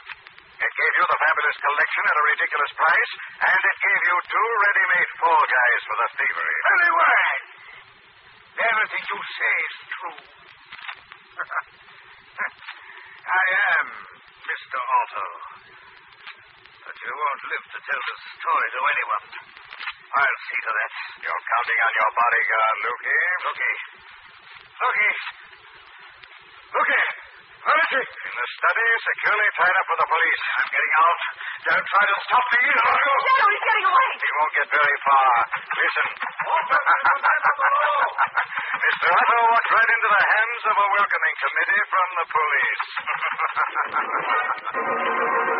It 0.57 0.73
gave 0.73 0.93
you 0.97 1.05
the 1.05 1.19
fabulous 1.21 1.57
collection 1.61 2.03
at 2.05 2.17
a 2.17 2.23
ridiculous 2.33 2.71
price, 2.77 3.11
and 3.45 3.61
it 3.61 3.77
gave 3.77 4.01
you 4.09 4.15
two 4.25 4.49
ready-made 4.61 5.09
fall 5.21 5.43
guys 5.45 5.81
for 5.85 5.97
the 6.01 6.09
thievery. 6.17 6.57
Anyway, 6.77 7.21
everything 8.57 9.03
you 9.07 9.19
say 9.21 9.55
is 9.67 9.75
true. 9.93 10.19
I 13.27 13.43
am 13.77 13.87
Mr. 14.47 14.79
Otto. 14.79 15.25
But 16.87 16.95
you 16.97 17.11
won't 17.11 17.43
live 17.51 17.65
to 17.67 17.79
tell 17.83 18.01
the 18.07 18.15
story 18.39 18.67
to 18.71 18.79
anyone. 18.79 19.25
I'll 20.07 20.39
see 20.47 20.61
to 20.63 20.71
that. 20.71 20.93
You're 21.21 21.43
counting 21.45 21.79
on 21.83 21.93
your 21.93 22.11
bodyguard, 22.15 22.77
Lukey. 22.87 23.19
Looky. 23.43 23.73
Looky. 24.79 25.11
Looky. 26.71 27.26
Where 27.65 27.79
is 27.79 27.91
he? 27.93 28.01
In 28.01 28.33
the 28.37 28.47
study, 28.57 28.87
securely 29.05 29.49
tied 29.57 29.77
up 29.77 29.87
with 29.89 29.99
the 30.01 30.09
police. 30.09 30.43
I'm 30.57 30.69
getting 30.73 30.93
out. 30.97 31.19
Don't 31.67 31.87
try 31.87 32.03
to 32.09 32.15
stop 32.27 32.45
me. 32.53 32.61
I'll. 32.67 32.97
Shadow, 32.97 33.47
he's 33.53 33.65
getting 33.65 33.87
away. 33.87 34.09
He 34.17 34.29
won't 34.37 34.53
get 34.57 34.67
very 34.73 34.97
far. 35.05 35.29
Listen. 35.77 36.07
Mr. 38.81 39.07
Otto 39.13 39.37
walked 39.51 39.71
right 39.73 39.91
into 39.93 40.09
the 40.09 40.23
hands 40.25 40.63
of 40.69 40.75
a 40.77 40.87
welcoming 40.97 41.35
committee 41.41 41.83
from 41.91 42.07
the 42.17 42.25
police. 42.33 42.85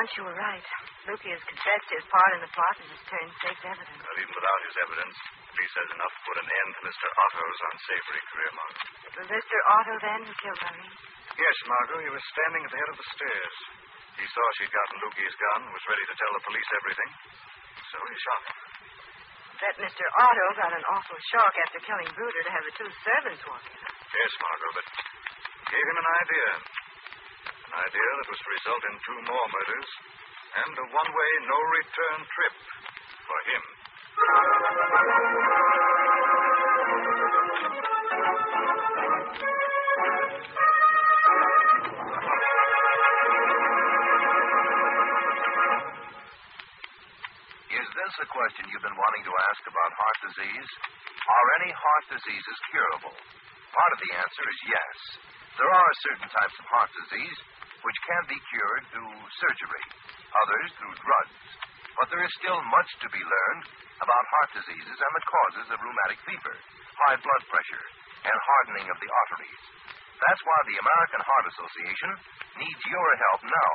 Well, 0.00 0.08
you 0.16 0.24
were 0.24 0.40
right. 0.40 0.64
Lukey 1.12 1.28
has 1.28 1.44
confessed 1.44 1.88
his 1.92 2.00
part 2.08 2.32
in 2.32 2.40
the 2.40 2.48
plot 2.56 2.72
and 2.80 2.88
has 2.88 3.04
turned 3.04 3.32
safe 3.44 3.60
evidence. 3.68 4.00
But 4.00 4.16
even 4.16 4.32
without 4.32 4.60
his 4.64 4.76
evidence, 4.80 5.12
at 5.12 5.54
least 5.60 5.74
has 5.76 5.90
enough 5.92 6.14
to 6.16 6.22
put 6.24 6.36
an 6.40 6.48
end 6.48 6.70
to 6.72 6.80
Mr. 6.88 7.04
Otto's 7.20 7.60
unsavory 7.68 8.22
career, 8.32 8.50
Margot. 8.56 8.88
It 8.96 9.12
was 9.20 9.28
Mr. 9.28 9.56
Otto, 9.76 9.94
then, 10.00 10.20
who 10.24 10.32
killed 10.40 10.60
Marie. 10.64 10.96
Yes, 11.36 11.56
Margot, 11.68 12.00
he 12.00 12.08
was 12.16 12.24
standing 12.32 12.62
at 12.64 12.70
the 12.72 12.80
head 12.80 12.90
of 12.96 12.96
the 12.96 13.08
stairs. 13.12 13.54
He 14.16 14.24
saw 14.24 14.44
she'd 14.56 14.72
gotten 14.72 14.96
Lukey's 15.04 15.36
gun, 15.36 15.60
was 15.68 15.84
ready 15.84 16.04
to 16.08 16.14
tell 16.16 16.32
the 16.32 16.44
police 16.48 16.70
everything. 16.80 17.10
So 17.92 17.96
he 18.00 18.16
shot 18.24 18.40
her. 18.48 18.56
Bet 19.60 19.76
Mr. 19.84 20.04
Otto 20.16 20.46
got 20.56 20.72
an 20.80 20.84
awful 20.96 21.20
shock 21.28 21.52
after 21.60 21.78
killing 21.84 22.08
Bruder 22.16 22.40
to 22.48 22.52
have 22.56 22.64
the 22.64 22.72
two 22.72 22.88
servants 23.04 23.44
walk 23.44 23.60
in. 23.68 23.76
Yes, 24.16 24.32
Margot, 24.40 24.80
but 24.80 24.86
gave 25.68 25.84
him 25.84 25.98
an 26.00 26.08
idea. 26.24 26.79
An 27.70 27.78
idea 27.86 28.10
that 28.18 28.26
was 28.26 28.40
to 28.42 28.50
result 28.50 28.82
in 28.82 28.94
two 28.98 29.18
more 29.30 29.46
murders 29.46 29.90
and 30.58 30.74
a 30.74 30.86
one-way, 30.90 31.30
no-return 31.46 32.18
trip 32.26 32.54
for 33.30 33.38
him. 33.46 33.62
Is 47.70 47.86
this 47.86 48.14
a 48.18 48.26
question 48.34 48.66
you've 48.66 48.82
been 48.82 48.98
wanting 48.98 49.24
to 49.30 49.34
ask 49.46 49.62
about 49.70 49.90
heart 49.94 50.18
disease? 50.26 50.70
Are 51.22 51.46
any 51.62 51.70
heart 51.70 52.04
diseases 52.18 52.58
curable? 52.74 53.14
Part 53.70 53.90
of 53.94 53.98
the 54.02 54.10
answer 54.18 54.44
is 54.50 54.58
yes. 54.66 54.96
There 55.54 55.70
are 55.70 55.92
certain 56.10 56.30
types 56.34 56.56
of 56.58 56.66
heart 56.66 56.90
disease 56.98 57.38
which 57.80 57.98
can 58.06 58.22
be 58.28 58.38
cured 58.52 58.84
through 58.92 59.14
surgery, 59.40 59.84
others 60.32 60.68
through 60.76 60.94
drugs. 61.00 61.38
But 61.96 62.08
there 62.12 62.24
is 62.24 62.32
still 62.40 62.60
much 62.70 62.90
to 63.04 63.08
be 63.12 63.20
learned 63.20 63.64
about 64.00 64.32
heart 64.32 64.50
diseases 64.56 64.98
and 64.98 65.12
the 65.16 65.28
causes 65.28 65.66
of 65.72 65.82
rheumatic 65.84 66.20
fever, 66.24 66.56
high 67.08 67.18
blood 67.20 67.42
pressure, 67.52 67.86
and 68.24 68.36
hardening 68.36 68.86
of 68.88 68.98
the 69.00 69.10
arteries. 69.10 69.62
That's 70.20 70.44
why 70.44 70.60
the 70.68 70.80
American 70.80 71.22
Heart 71.24 71.46
Association 71.48 72.10
needs 72.60 72.82
your 72.92 73.10
help 73.28 73.40
now 73.48 73.74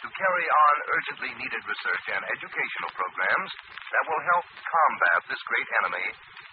to 0.00 0.06
carry 0.06 0.46
on 0.46 0.74
urgently 0.96 1.30
needed 1.34 1.62
research 1.66 2.04
and 2.14 2.22
educational 2.30 2.90
programs 2.94 3.50
that 3.90 4.06
will 4.06 4.22
help 4.32 4.46
combat 4.46 5.20
this 5.26 5.42
great 5.50 5.68
enemy 5.82 6.06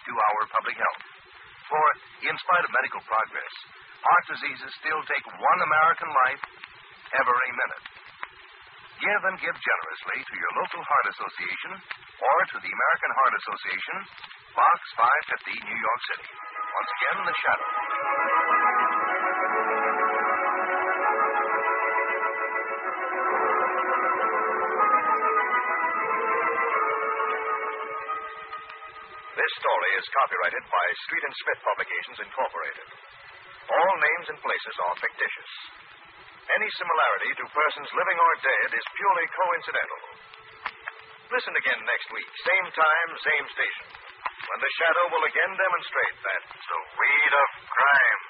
to 0.04 0.12
our 0.12 0.42
public 0.50 0.74
health. 0.74 1.04
For, 1.70 1.86
in 2.26 2.34
spite 2.34 2.64
of 2.66 2.72
medical 2.74 3.02
progress, 3.06 3.54
heart 4.02 4.24
diseases 4.26 4.70
still 4.82 5.02
take 5.06 5.24
one 5.38 5.60
American 5.62 6.10
life 6.26 6.42
every 7.16 7.50
minute. 7.56 7.84
Give 8.98 9.22
and 9.30 9.36
give 9.38 9.54
generously 9.54 10.18
to 10.26 10.34
your 10.34 10.52
local 10.58 10.82
heart 10.82 11.06
association 11.06 11.72
or 12.18 12.38
to 12.50 12.56
the 12.58 12.72
American 12.72 13.12
Heart 13.14 13.34
Association, 13.38 13.96
Box 14.58 14.80
550, 14.98 15.70
New 15.70 15.78
York 15.78 16.00
City. 16.10 16.28
Once 16.34 16.90
again, 16.98 17.18
The 17.22 17.36
Shadow. 17.38 17.68
This 29.38 29.52
story 29.62 29.90
is 29.94 30.06
copyrighted 30.10 30.64
by 30.66 30.86
Street 31.06 31.22
and 31.22 31.34
Smith 31.38 31.60
Publications, 31.62 32.18
Incorporated. 32.26 32.88
All 33.70 33.94
names 33.94 34.26
and 34.34 34.38
places 34.42 34.76
are 34.82 34.96
fictitious. 34.98 35.77
Any 36.48 36.68
similarity 36.80 37.30
to 37.36 37.44
persons 37.52 37.88
living 37.92 38.16
or 38.16 38.32
dead 38.40 38.68
is 38.72 38.86
purely 38.96 39.26
coincidental. 39.36 40.00
Listen 41.28 41.52
again 41.60 41.80
next 41.84 42.08
week, 42.08 42.24
same 42.40 42.68
time, 42.72 43.08
same 43.20 43.46
station, 43.52 43.86
when 44.48 44.60
the 44.64 44.72
shadow 44.80 45.12
will 45.12 45.24
again 45.28 45.52
demonstrate 45.60 46.16
that 46.24 46.42
The 46.48 46.80
weed 46.96 47.32
of 47.36 47.48
crime 47.68 48.22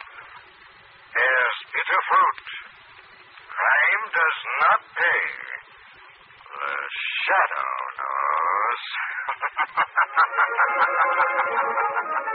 bears 1.15 1.59
bitter 1.71 2.01
fruit. 2.11 2.43
Crime 3.55 4.05
does 4.11 4.39
not 4.67 4.81
pay. 4.99 5.23
The 6.43 6.75
shadow 7.23 7.71
knows. 8.03 8.83